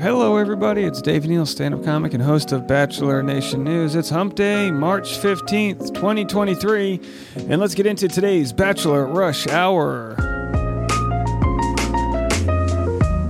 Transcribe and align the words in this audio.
Hello, 0.00 0.38
everybody. 0.38 0.84
It's 0.84 1.02
Dave 1.02 1.26
Neal, 1.26 1.44
stand 1.44 1.74
up 1.74 1.84
comic 1.84 2.14
and 2.14 2.22
host 2.22 2.52
of 2.52 2.66
Bachelor 2.66 3.22
Nation 3.22 3.62
News. 3.62 3.94
It's 3.94 4.08
Hump 4.08 4.34
Day, 4.34 4.70
March 4.70 5.18
15th, 5.18 5.92
2023. 5.92 6.98
And 7.50 7.60
let's 7.60 7.74
get 7.74 7.84
into 7.84 8.08
today's 8.08 8.50
Bachelor 8.50 9.04
Rush 9.04 9.46
Hour. 9.48 10.16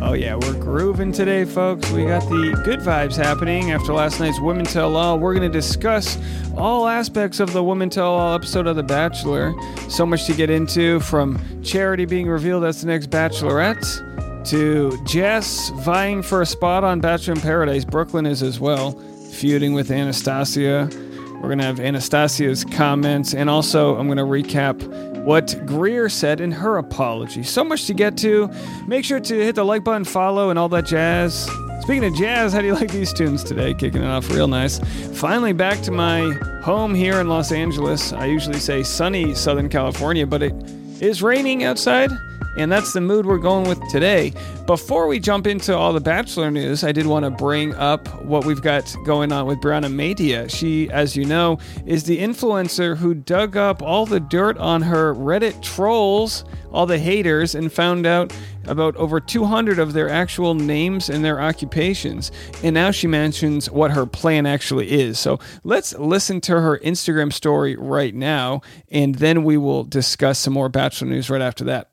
Oh, 0.00 0.12
yeah, 0.16 0.36
we're 0.36 0.60
grooving 0.60 1.10
today, 1.10 1.44
folks. 1.44 1.90
We 1.90 2.04
got 2.04 2.22
the 2.28 2.62
good 2.64 2.78
vibes 2.78 3.16
happening 3.16 3.72
after 3.72 3.92
last 3.92 4.20
night's 4.20 4.38
Women 4.38 4.64
Tell 4.64 4.94
All. 4.94 5.18
We're 5.18 5.34
going 5.34 5.50
to 5.50 5.58
discuss 5.58 6.18
all 6.56 6.86
aspects 6.86 7.40
of 7.40 7.52
the 7.52 7.64
Women 7.64 7.90
Tell 7.90 8.12
All 8.12 8.32
episode 8.32 8.68
of 8.68 8.76
The 8.76 8.84
Bachelor. 8.84 9.52
So 9.88 10.06
much 10.06 10.24
to 10.26 10.34
get 10.34 10.50
into 10.50 11.00
from 11.00 11.40
Charity 11.64 12.04
being 12.04 12.28
revealed 12.28 12.62
as 12.62 12.80
the 12.80 12.86
next 12.86 13.10
Bachelorette 13.10 14.06
to 14.46 14.98
Jess 15.04 15.70
vying 15.80 16.22
for 16.22 16.42
a 16.42 16.46
spot 16.46 16.84
on 16.84 17.00
Bachelor 17.00 17.34
in 17.34 17.40
Paradise. 17.40 17.84
Brooklyn 17.84 18.26
is 18.26 18.42
as 18.42 18.58
well, 18.58 18.92
feuding 19.32 19.74
with 19.74 19.90
Anastasia. 19.90 20.88
We're 21.34 21.48
going 21.48 21.58
to 21.58 21.64
have 21.64 21.80
Anastasia's 21.80 22.64
comments, 22.64 23.34
and 23.34 23.48
also 23.48 23.96
I'm 23.96 24.06
going 24.06 24.18
to 24.18 24.24
recap 24.24 24.82
what 25.24 25.54
Greer 25.66 26.08
said 26.08 26.40
in 26.40 26.50
her 26.50 26.76
apology. 26.76 27.42
So 27.42 27.64
much 27.64 27.86
to 27.86 27.94
get 27.94 28.16
to. 28.18 28.50
Make 28.86 29.04
sure 29.04 29.20
to 29.20 29.34
hit 29.34 29.54
the 29.54 29.64
like 29.64 29.84
button, 29.84 30.04
follow, 30.04 30.50
and 30.50 30.58
all 30.58 30.68
that 30.70 30.86
jazz. 30.86 31.48
Speaking 31.82 32.04
of 32.04 32.14
jazz, 32.14 32.52
how 32.52 32.60
do 32.60 32.66
you 32.66 32.74
like 32.74 32.90
these 32.90 33.12
tunes 33.12 33.42
today? 33.42 33.74
Kicking 33.74 34.02
it 34.02 34.06
off 34.06 34.30
real 34.30 34.48
nice. 34.48 34.78
Finally, 35.18 35.54
back 35.54 35.80
to 35.82 35.90
my 35.90 36.30
home 36.62 36.94
here 36.94 37.20
in 37.20 37.28
Los 37.28 37.52
Angeles. 37.52 38.12
I 38.12 38.26
usually 38.26 38.58
say 38.60 38.82
sunny 38.82 39.34
Southern 39.34 39.68
California, 39.68 40.26
but 40.26 40.42
it 40.42 40.52
is 41.00 41.22
raining 41.22 41.64
outside. 41.64 42.10
And 42.56 42.70
that's 42.70 42.92
the 42.92 43.00
mood 43.00 43.26
we're 43.26 43.38
going 43.38 43.68
with 43.68 43.80
today. 43.88 44.32
Before 44.66 45.06
we 45.06 45.18
jump 45.18 45.46
into 45.46 45.76
all 45.76 45.92
the 45.92 46.00
Bachelor 46.00 46.50
news, 46.50 46.84
I 46.84 46.92
did 46.92 47.06
want 47.06 47.24
to 47.24 47.30
bring 47.30 47.74
up 47.74 48.08
what 48.24 48.44
we've 48.44 48.60
got 48.60 48.94
going 49.04 49.32
on 49.32 49.46
with 49.46 49.58
Brianna 49.60 49.92
Madia. 49.92 50.50
She, 50.50 50.90
as 50.90 51.16
you 51.16 51.24
know, 51.24 51.58
is 51.86 52.04
the 52.04 52.18
influencer 52.18 52.96
who 52.96 53.14
dug 53.14 53.56
up 53.56 53.82
all 53.82 54.04
the 54.04 54.20
dirt 54.20 54.58
on 54.58 54.82
her 54.82 55.14
Reddit 55.14 55.62
trolls, 55.62 56.44
all 56.72 56.86
the 56.86 56.98
haters, 56.98 57.54
and 57.54 57.72
found 57.72 58.06
out 58.06 58.32
about 58.66 58.94
over 58.96 59.20
200 59.20 59.78
of 59.78 59.92
their 59.92 60.08
actual 60.08 60.54
names 60.54 61.08
and 61.08 61.24
their 61.24 61.40
occupations. 61.40 62.30
And 62.62 62.74
now 62.74 62.90
she 62.90 63.06
mentions 63.06 63.70
what 63.70 63.92
her 63.92 64.06
plan 64.06 64.46
actually 64.46 64.90
is. 64.90 65.18
So 65.18 65.38
let's 65.64 65.96
listen 65.98 66.40
to 66.42 66.60
her 66.60 66.78
Instagram 66.78 67.32
story 67.32 67.76
right 67.76 68.14
now, 68.14 68.60
and 68.88 69.16
then 69.16 69.44
we 69.44 69.56
will 69.56 69.84
discuss 69.84 70.38
some 70.38 70.52
more 70.52 70.68
Bachelor 70.68 71.08
news 71.08 71.30
right 71.30 71.42
after 71.42 71.64
that. 71.64 71.89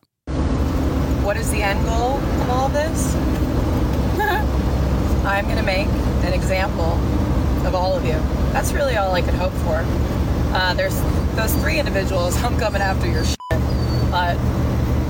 What 1.27 1.35
is 1.35 1.51
the 1.51 1.61
end 1.61 1.83
goal 1.83 2.19
of 2.19 2.49
all 2.49 2.69
this? 2.69 3.13
I'm 5.25 5.43
going 5.43 5.57
to 5.57 5.61
make 5.61 5.89
an 6.23 6.31
example 6.31 6.93
of 7.67 7.75
all 7.75 7.97
of 7.97 8.05
you. 8.05 8.13
That's 8.53 8.71
really 8.71 8.95
all 8.95 9.13
I 9.13 9.21
could 9.21 9.33
hope 9.33 9.51
for. 9.51 9.83
Uh, 10.55 10.73
there's 10.75 10.97
those 11.35 11.53
three 11.55 11.79
individuals, 11.79 12.37
I'm 12.43 12.57
coming 12.57 12.81
after 12.81 13.11
your 13.11 13.25
shit. 13.25 13.37
But 14.09 14.37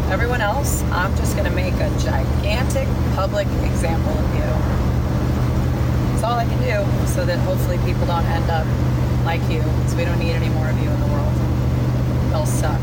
everyone 0.09 0.41
else, 0.41 0.81
I'm 0.85 1.15
just 1.17 1.37
going 1.37 1.47
to 1.47 1.55
make 1.55 1.75
a 1.75 1.95
gigantic 1.99 2.87
public 3.13 3.45
example 3.61 4.17
of 4.17 4.33
you. 4.33 4.41
It's 6.15 6.23
all 6.23 6.39
I 6.39 6.45
can 6.45 6.57
do 6.63 6.83
so 7.05 7.27
that 7.27 7.37
hopefully 7.41 7.77
people 7.85 8.07
don't 8.07 8.25
end 8.25 8.49
up 8.49 8.65
like 9.23 9.47
you, 9.51 9.61
because 9.61 9.93
we 9.93 10.03
don't 10.03 10.17
need 10.17 10.33
any 10.33 10.49
more 10.49 10.67
of 10.67 10.79
you 10.79 10.89
in 10.89 10.99
the 10.99 11.07
world. 11.13 11.35
They'll 12.31 12.47
suck. 12.47 12.81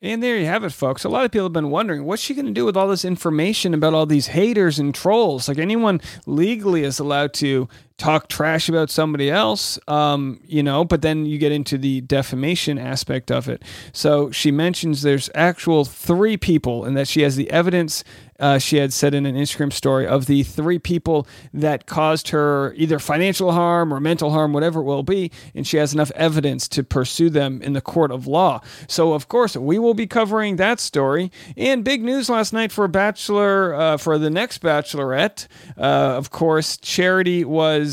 And 0.00 0.22
there 0.22 0.36
you 0.36 0.46
have 0.46 0.62
it, 0.62 0.70
folks. 0.70 1.02
A 1.02 1.08
lot 1.08 1.24
of 1.24 1.32
people 1.32 1.46
have 1.46 1.52
been 1.52 1.70
wondering 1.70 2.04
what's 2.04 2.22
she 2.22 2.34
going 2.34 2.46
to 2.46 2.52
do 2.52 2.64
with 2.64 2.76
all 2.76 2.86
this 2.86 3.04
information 3.04 3.74
about 3.74 3.94
all 3.94 4.06
these 4.06 4.28
haters 4.28 4.78
and 4.78 4.94
trolls? 4.94 5.48
Like 5.48 5.58
anyone 5.58 6.00
legally 6.24 6.84
is 6.84 7.00
allowed 7.00 7.34
to 7.34 7.68
talk 7.98 8.28
trash 8.28 8.68
about 8.68 8.90
somebody 8.90 9.28
else, 9.28 9.78
um, 9.88 10.40
you 10.46 10.62
know, 10.62 10.84
but 10.84 11.02
then 11.02 11.26
you 11.26 11.36
get 11.36 11.50
into 11.50 11.76
the 11.76 12.00
defamation 12.02 12.78
aspect 12.78 13.30
of 13.30 13.48
it. 13.48 13.62
So 13.92 14.30
she 14.30 14.52
mentions 14.52 15.02
there's 15.02 15.28
actual 15.34 15.84
three 15.84 16.36
people 16.36 16.84
and 16.84 16.96
that 16.96 17.08
she 17.08 17.22
has 17.22 17.34
the 17.34 17.50
evidence. 17.50 18.04
Uh, 18.40 18.56
she 18.56 18.76
had 18.76 18.92
said 18.92 19.14
in 19.14 19.26
an 19.26 19.34
Instagram 19.34 19.72
story 19.72 20.06
of 20.06 20.26
the 20.26 20.44
three 20.44 20.78
people 20.78 21.26
that 21.52 21.86
caused 21.86 22.28
her 22.28 22.72
either 22.76 23.00
financial 23.00 23.50
harm 23.50 23.92
or 23.92 23.98
mental 23.98 24.30
harm, 24.30 24.52
whatever 24.52 24.78
it 24.78 24.84
will 24.84 25.02
be, 25.02 25.32
and 25.56 25.66
she 25.66 25.76
has 25.76 25.92
enough 25.92 26.12
evidence 26.12 26.68
to 26.68 26.84
pursue 26.84 27.30
them 27.30 27.60
in 27.62 27.72
the 27.72 27.80
court 27.80 28.12
of 28.12 28.28
law. 28.28 28.60
So, 28.86 29.12
of 29.12 29.26
course, 29.26 29.56
we 29.56 29.76
will 29.80 29.94
be 29.94 30.06
covering 30.06 30.54
that 30.54 30.78
story. 30.78 31.32
And 31.56 31.82
big 31.82 32.04
news 32.04 32.30
last 32.30 32.52
night 32.52 32.70
for 32.70 32.86
Bachelor, 32.86 33.74
uh, 33.74 33.96
for 33.96 34.18
the 34.18 34.30
next 34.30 34.62
Bachelorette. 34.62 35.48
Uh, 35.76 36.14
of 36.16 36.30
course, 36.30 36.76
Charity 36.76 37.44
was 37.44 37.87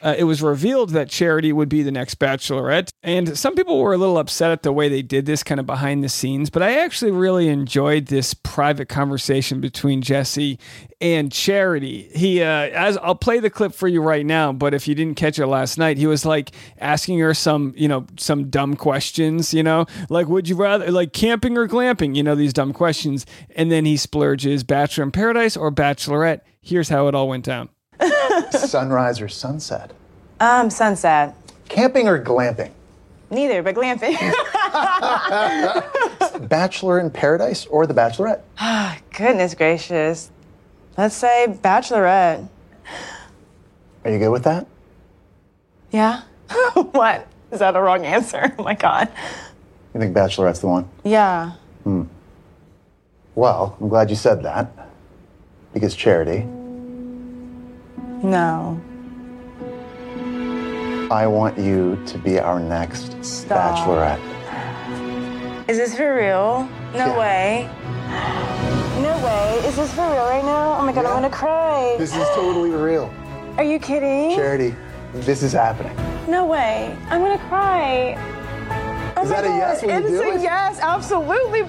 uh, 0.00 0.14
it 0.16 0.24
was 0.24 0.42
revealed 0.42 0.90
that 0.90 1.08
Charity 1.08 1.52
would 1.52 1.68
be 1.68 1.82
the 1.82 1.90
next 1.90 2.18
Bachelorette. 2.18 2.90
And 3.02 3.36
some 3.36 3.54
people 3.54 3.80
were 3.80 3.92
a 3.92 3.98
little 3.98 4.18
upset 4.18 4.50
at 4.50 4.62
the 4.62 4.72
way 4.72 4.88
they 4.88 5.02
did 5.02 5.26
this 5.26 5.42
kind 5.42 5.58
of 5.58 5.66
behind 5.66 6.04
the 6.04 6.08
scenes, 6.08 6.50
but 6.50 6.62
I 6.62 6.78
actually 6.78 7.10
really 7.10 7.48
enjoyed 7.48 8.06
this 8.06 8.34
private 8.34 8.88
conversation 8.88 9.60
between 9.60 10.02
Jesse 10.02 10.58
and 11.00 11.32
Charity. 11.32 12.10
He, 12.14 12.42
uh, 12.42 12.46
as 12.46 12.96
I'll 12.98 13.14
play 13.14 13.40
the 13.40 13.50
clip 13.50 13.74
for 13.74 13.88
you 13.88 14.00
right 14.00 14.24
now, 14.24 14.52
but 14.52 14.74
if 14.74 14.86
you 14.86 14.94
didn't 14.94 15.16
catch 15.16 15.38
it 15.38 15.46
last 15.46 15.78
night, 15.78 15.98
he 15.98 16.06
was 16.06 16.24
like 16.24 16.52
asking 16.78 17.18
her 17.18 17.34
some, 17.34 17.74
you 17.76 17.88
know, 17.88 18.06
some 18.18 18.50
dumb 18.50 18.76
questions, 18.76 19.52
you 19.52 19.62
know, 19.62 19.86
like, 20.10 20.28
would 20.28 20.48
you 20.48 20.56
rather, 20.56 20.90
like, 20.90 21.12
camping 21.12 21.56
or 21.56 21.66
glamping, 21.66 22.14
you 22.14 22.22
know, 22.22 22.34
these 22.34 22.52
dumb 22.52 22.72
questions. 22.72 23.26
And 23.56 23.70
then 23.70 23.84
he 23.84 23.96
splurges 23.96 24.64
Bachelor 24.64 25.04
in 25.04 25.10
Paradise 25.10 25.56
or 25.56 25.72
Bachelorette. 25.72 26.40
Here's 26.60 26.88
how 26.88 27.08
it 27.08 27.14
all 27.14 27.28
went 27.28 27.44
down. 27.44 27.70
Sunrise 28.50 29.20
or 29.20 29.28
sunset? 29.28 29.92
Um, 30.40 30.70
sunset. 30.70 31.34
Camping 31.68 32.08
or 32.08 32.22
glamping? 32.22 32.70
Neither, 33.30 33.62
but 33.62 33.74
glamping. 33.74 34.16
Bachelor 36.48 37.00
in 37.00 37.10
Paradise 37.10 37.66
or 37.66 37.86
The 37.86 37.94
Bachelorette? 37.94 38.40
Goodness 39.16 39.54
gracious. 39.54 40.30
Let's 40.96 41.14
say 41.14 41.46
bachelorette. 41.62 42.48
Are 44.04 44.10
you 44.10 44.18
good 44.18 44.30
with 44.30 44.44
that? 44.44 44.66
Yeah? 45.90 46.22
what? 46.74 47.26
Is 47.52 47.60
that 47.60 47.76
a 47.76 47.80
wrong 47.80 48.04
answer? 48.04 48.54
Oh 48.58 48.62
my 48.62 48.74
god. 48.74 49.08
You 49.94 50.00
think 50.00 50.14
Bachelorette's 50.14 50.60
the 50.60 50.66
one? 50.66 50.88
Yeah. 51.04 51.52
Hmm. 51.84 52.04
Well, 53.34 53.76
I'm 53.80 53.88
glad 53.88 54.10
you 54.10 54.16
said 54.16 54.42
that. 54.42 54.70
Because 55.72 55.94
Charity, 55.94 56.46
No. 58.22 58.80
I 61.10 61.26
want 61.26 61.58
you 61.58 61.98
to 62.06 62.18
be 62.18 62.38
our 62.38 62.60
next 62.60 63.24
Stop. 63.24 63.78
Bachelorette. 63.78 65.68
Is 65.68 65.76
this 65.78 65.96
for 65.96 66.14
real? 66.16 66.68
No 66.94 67.06
Yeah. 67.06 67.18
way. 67.18 67.70
No 69.02 69.16
way. 69.24 69.60
Is 69.66 69.76
this 69.76 69.92
for 69.94 70.02
real 70.02 70.24
right 70.26 70.44
now? 70.44 70.76
Oh 70.78 70.82
my 70.82 70.92
god, 70.92 71.04
Yeah. 71.04 71.10
I'm 71.10 71.14
gonna 71.22 71.30
cry. 71.30 71.94
This 71.98 72.14
is 72.14 72.26
totally 72.34 72.70
real. 72.70 73.10
Are 73.56 73.64
you 73.64 73.78
kidding? 73.78 74.34
Charity, 74.36 74.74
this 75.14 75.42
is 75.42 75.52
happening. 75.52 75.92
No 76.28 76.44
way. 76.44 76.94
I'm 77.10 77.20
gonna 77.22 77.38
cry. 77.48 78.16
Oh 79.16 79.22
Is 79.22 79.30
that 79.30 79.44
a 79.44 79.48
yes? 79.48 79.80
God, 79.80 80.02
Will 80.04 80.10
you 80.10 80.22
It's 80.22 80.34
a 80.34 80.38
it? 80.38 80.42
yes, 80.42 80.78
absolutely. 80.80 81.62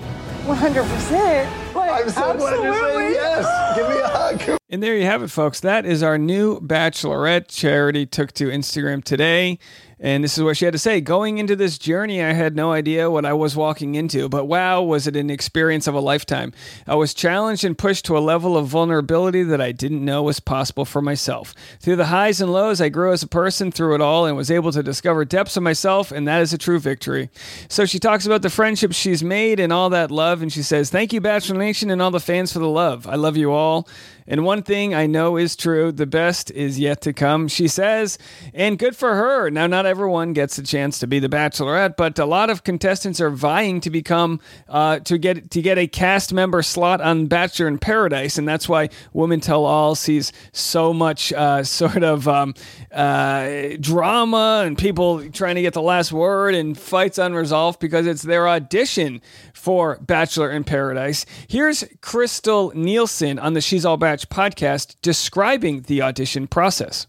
100%. 0.46 1.48
Like, 1.76 2.04
I'm 2.06 2.10
so 2.10 2.34
glad 2.38 2.64
you're 2.64 2.74
saying 2.74 2.76
absolutely. 2.76 3.14
yes. 3.14 3.76
Give 3.78 3.90
me 3.90 4.00
a 4.00 4.08
hug. 4.08 4.60
And 4.72 4.84
there 4.84 4.96
you 4.96 5.06
have 5.06 5.24
it, 5.24 5.30
folks. 5.32 5.62
That 5.62 5.84
is 5.88 6.04
our 6.04 6.20
new 6.20 6.60
Bachelorette. 6.60 7.48
Charity 7.48 8.06
took 8.06 8.32
to 8.34 8.50
Instagram 8.50 9.04
today. 9.04 9.58
And 10.02 10.24
this 10.24 10.38
is 10.38 10.44
what 10.44 10.56
she 10.56 10.64
had 10.64 10.72
to 10.72 10.80
say. 10.80 11.02
Going 11.02 11.40
into 11.40 11.58
this 11.58 11.78
journey, 11.78 12.24
I 12.24 12.32
had 12.32 12.56
no 12.56 12.72
idea 12.72 13.12
what 13.12 13.26
I 13.26 13.34
was 13.34 13.56
walking 13.56 13.96
into, 13.96 14.30
but 14.30 14.46
wow, 14.46 14.82
was 14.82 15.08
it 15.08 15.18
an 15.18 15.30
experience 15.30 15.88
of 15.88 15.94
a 15.94 16.00
lifetime. 16.00 16.54
I 16.88 16.96
was 16.96 17.14
challenged 17.14 17.66
and 17.66 17.78
pushed 17.78 18.06
to 18.06 18.18
a 18.18 18.20
level 18.20 18.56
of 18.56 18.68
vulnerability 18.68 19.44
that 19.44 19.60
I 19.60 19.74
didn't 19.74 20.06
know 20.06 20.24
was 20.24 20.40
possible 20.40 20.86
for 20.86 21.02
myself. 21.02 21.54
Through 21.82 21.98
the 21.98 22.06
highs 22.06 22.40
and 22.40 22.54
lows, 22.54 22.80
I 22.80 22.88
grew 22.88 23.12
as 23.12 23.24
a 23.24 23.28
person 23.28 23.72
through 23.72 23.96
it 23.96 24.02
all 24.02 24.26
and 24.26 24.38
was 24.38 24.50
able 24.50 24.72
to 24.72 24.82
discover 24.82 25.26
depths 25.26 25.58
of 25.58 25.64
myself, 25.64 26.14
and 26.14 26.26
that 26.28 26.42
is 26.42 26.54
a 26.54 26.58
true 26.58 26.80
victory. 26.80 27.30
So 27.68 27.86
she 27.86 28.00
talks 28.00 28.26
about 28.26 28.42
the 28.42 28.50
friendships 28.50 28.96
she's 28.96 29.22
made 29.22 29.60
and 29.60 29.74
all 29.74 29.90
that 29.90 30.12
love, 30.12 30.42
and 30.42 30.52
she 30.52 30.64
says, 30.64 30.90
Thank 30.90 31.12
you, 31.12 31.20
Bachelor 31.20 31.58
Nation, 31.58 31.90
and 31.92 32.02
all 32.02 32.12
the 32.12 32.22
fans 32.22 32.54
for 32.54 32.60
the 32.60 32.70
love. 32.70 33.06
I 33.06 33.16
love 33.16 33.36
you 33.36 33.52
all. 33.52 33.88
And 34.30 34.46
one 34.46 34.62
thing 34.62 34.94
I 34.94 35.08
know 35.08 35.38
is 35.38 35.56
true 35.56 35.92
the 35.92 36.06
best 36.06 36.52
is 36.52 36.80
yet 36.80 37.02
to 37.02 37.14
come, 37.14 37.48
she 37.48 37.68
says. 37.68 38.20
And 38.54 38.78
good 38.78 38.96
for 38.96 39.16
her. 39.16 39.50
Now, 39.50 39.66
not 39.66 39.88
everyone 39.88 40.34
gets 40.34 40.58
a 40.60 40.64
chance 40.64 41.00
to 41.00 41.08
be 41.08 41.18
the 41.18 41.28
Bachelorette, 41.28 41.98
but 41.98 42.20
a 42.20 42.26
lot 42.26 42.52
of 42.52 42.64
contestants 42.64 43.20
are 43.20 43.32
vying 43.32 43.82
to 43.82 43.90
become 43.90 44.40
uh, 44.68 45.00
to 45.00 45.18
get 45.18 45.50
to 45.52 45.62
get 45.62 45.80
a 45.80 45.88
cast 45.88 46.32
member 46.32 46.62
slot 46.62 47.02
on 47.02 47.26
Bachelor 47.26 47.68
in 47.68 47.80
Paradise, 47.80 48.38
and 48.38 48.48
that's 48.48 48.70
why 48.70 48.90
Women 49.14 49.40
Tell 49.40 49.66
All 49.66 49.96
sees 49.96 50.32
so 50.52 50.94
much 50.94 51.34
uh, 51.34 51.64
sort 51.80 52.04
of 52.04 52.28
um, 52.28 52.54
uh, 52.92 53.70
drama 53.80 54.64
and 54.66 54.78
people 54.78 55.28
trying 55.32 55.56
to 55.56 55.62
get 55.62 55.74
the 55.74 55.82
last 55.82 56.12
word 56.12 56.54
and 56.54 56.78
fights 56.78 57.18
unresolved 57.18 57.80
because 57.80 58.06
it's 58.06 58.22
their 58.22 58.48
audition 58.48 59.22
for 59.54 59.98
Bachelor 60.02 60.52
in 60.52 60.64
Paradise. 60.64 61.26
Here's 61.48 61.84
Krystal 62.02 62.74
Nielson 62.76 63.42
on 63.42 63.54
the 63.54 63.62
She's 63.62 63.86
All 63.86 63.98
Podcast 64.26 64.96
describing 65.02 65.82
the 65.84 66.02
audition 66.02 66.48
process. 66.48 67.08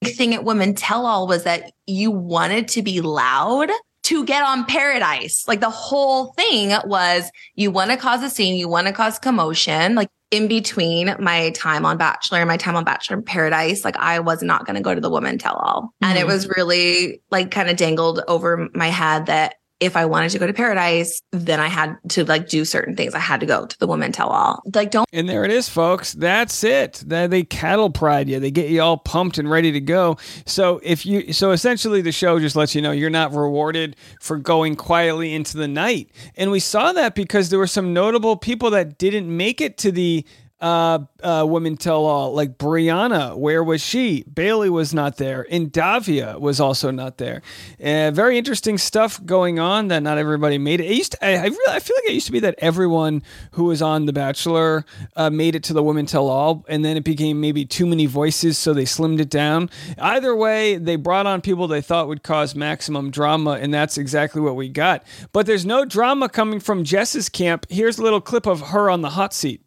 Big 0.00 0.16
thing 0.16 0.34
at 0.34 0.44
Women 0.44 0.74
Tell 0.74 1.06
All 1.06 1.26
was 1.26 1.44
that 1.44 1.72
you 1.86 2.10
wanted 2.10 2.68
to 2.68 2.82
be 2.82 3.00
loud 3.00 3.70
to 4.04 4.24
get 4.24 4.42
on 4.42 4.64
Paradise. 4.64 5.44
Like 5.46 5.60
the 5.60 5.70
whole 5.70 6.32
thing 6.32 6.76
was 6.84 7.30
you 7.54 7.70
want 7.70 7.90
to 7.90 7.96
cause 7.96 8.22
a 8.22 8.30
scene, 8.30 8.56
you 8.56 8.68
want 8.68 8.88
to 8.88 8.92
cause 8.92 9.18
commotion. 9.18 9.94
Like 9.94 10.08
in 10.32 10.48
between 10.48 11.14
my 11.20 11.50
time 11.50 11.84
on 11.84 11.98
Bachelor 11.98 12.38
and 12.38 12.48
my 12.48 12.56
time 12.56 12.74
on 12.74 12.84
Bachelor 12.84 13.18
in 13.18 13.22
Paradise, 13.22 13.84
like 13.84 13.96
I 13.98 14.18
was 14.18 14.42
not 14.42 14.66
going 14.66 14.76
to 14.76 14.82
go 14.82 14.94
to 14.94 15.00
the 15.00 15.10
Women 15.10 15.38
Tell 15.38 15.54
All. 15.54 15.94
And 16.00 16.18
it 16.18 16.22
mm-hmm. 16.22 16.30
was 16.30 16.48
really 16.48 17.22
like 17.30 17.50
kind 17.50 17.68
of 17.68 17.76
dangled 17.76 18.22
over 18.26 18.68
my 18.74 18.88
head 18.88 19.26
that 19.26 19.56
if 19.82 19.96
I 19.96 20.06
wanted 20.06 20.30
to 20.30 20.38
go 20.38 20.46
to 20.46 20.52
paradise, 20.52 21.20
then 21.32 21.58
I 21.58 21.66
had 21.66 21.96
to 22.10 22.24
like 22.24 22.48
do 22.48 22.64
certain 22.64 22.94
things. 22.94 23.14
I 23.14 23.18
had 23.18 23.40
to 23.40 23.46
go 23.46 23.66
to 23.66 23.78
the 23.80 23.88
woman 23.88 24.12
tell 24.12 24.28
all. 24.28 24.62
Like, 24.72 24.92
don't 24.92 25.08
And 25.12 25.28
there 25.28 25.44
it 25.44 25.50
is, 25.50 25.68
folks. 25.68 26.12
That's 26.12 26.62
it. 26.62 27.02
They, 27.04 27.26
they 27.26 27.42
cattle 27.42 27.90
pride 27.90 28.28
you. 28.28 28.38
They 28.38 28.52
get 28.52 28.70
you 28.70 28.80
all 28.80 28.96
pumped 28.96 29.38
and 29.38 29.50
ready 29.50 29.72
to 29.72 29.80
go. 29.80 30.18
So 30.46 30.80
if 30.84 31.04
you, 31.04 31.32
so 31.32 31.50
essentially, 31.50 32.00
the 32.00 32.12
show 32.12 32.38
just 32.38 32.54
lets 32.54 32.76
you 32.76 32.82
know 32.82 32.92
you're 32.92 33.10
not 33.10 33.32
rewarded 33.32 33.96
for 34.20 34.36
going 34.36 34.76
quietly 34.76 35.34
into 35.34 35.56
the 35.56 35.68
night. 35.68 36.08
And 36.36 36.52
we 36.52 36.60
saw 36.60 36.92
that 36.92 37.16
because 37.16 37.50
there 37.50 37.58
were 37.58 37.66
some 37.66 37.92
notable 37.92 38.36
people 38.36 38.70
that 38.70 38.98
didn't 38.98 39.34
make 39.36 39.60
it 39.60 39.78
to 39.78 39.90
the 39.90 40.24
uh, 40.62 41.00
uh, 41.24 41.44
women 41.46 41.76
tell 41.76 42.04
all 42.04 42.32
like 42.32 42.56
Brianna. 42.56 43.36
Where 43.36 43.64
was 43.64 43.84
she? 43.84 44.22
Bailey 44.22 44.70
was 44.70 44.94
not 44.94 45.16
there, 45.16 45.44
and 45.50 45.72
Davia 45.72 46.38
was 46.38 46.60
also 46.60 46.92
not 46.92 47.18
there. 47.18 47.42
Uh, 47.82 48.12
very 48.12 48.38
interesting 48.38 48.78
stuff 48.78 49.22
going 49.26 49.58
on 49.58 49.88
that 49.88 50.04
not 50.04 50.18
everybody 50.18 50.58
made 50.58 50.80
it. 50.80 50.84
it 50.84 50.96
used 50.96 51.12
to, 51.12 51.24
I, 51.24 51.34
I, 51.34 51.44
really, 51.46 51.74
I 51.74 51.80
feel 51.80 51.96
like 51.96 52.10
it 52.10 52.14
used 52.14 52.26
to 52.26 52.32
be 52.32 52.38
that 52.40 52.54
everyone 52.58 53.24
who 53.52 53.64
was 53.64 53.82
on 53.82 54.06
The 54.06 54.12
Bachelor 54.12 54.84
uh, 55.16 55.30
made 55.30 55.56
it 55.56 55.64
to 55.64 55.72
the 55.72 55.82
women 55.82 56.06
tell 56.06 56.28
all, 56.28 56.64
and 56.68 56.84
then 56.84 56.96
it 56.96 57.02
became 57.02 57.40
maybe 57.40 57.64
too 57.64 57.86
many 57.86 58.06
voices, 58.06 58.56
so 58.56 58.72
they 58.72 58.84
slimmed 58.84 59.18
it 59.18 59.30
down. 59.30 59.68
Either 59.98 60.36
way, 60.36 60.76
they 60.76 60.94
brought 60.94 61.26
on 61.26 61.40
people 61.40 61.66
they 61.66 61.80
thought 61.82 62.06
would 62.06 62.22
cause 62.22 62.54
maximum 62.54 63.10
drama, 63.10 63.58
and 63.60 63.74
that's 63.74 63.98
exactly 63.98 64.40
what 64.40 64.54
we 64.54 64.68
got. 64.68 65.02
But 65.32 65.46
there's 65.46 65.66
no 65.66 65.84
drama 65.84 66.28
coming 66.28 66.60
from 66.60 66.84
Jess's 66.84 67.28
camp. 67.28 67.66
Here's 67.68 67.98
a 67.98 68.02
little 68.02 68.20
clip 68.20 68.46
of 68.46 68.68
her 68.68 68.88
on 68.88 69.00
the 69.00 69.10
hot 69.10 69.34
seat. 69.34 69.60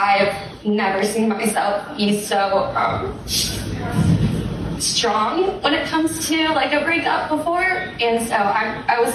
I've 0.00 0.64
never 0.64 1.04
seen 1.04 1.28
myself 1.28 1.94
be 1.94 2.22
so 2.22 2.64
um, 2.74 3.18
strong 4.80 5.60
when 5.60 5.74
it 5.74 5.86
comes 5.88 6.26
to 6.28 6.48
like 6.54 6.72
a 6.72 6.82
breakup 6.82 7.28
before, 7.28 7.60
and 7.60 8.26
so 8.26 8.34
I, 8.34 8.82
I 8.88 8.98
was 8.98 9.12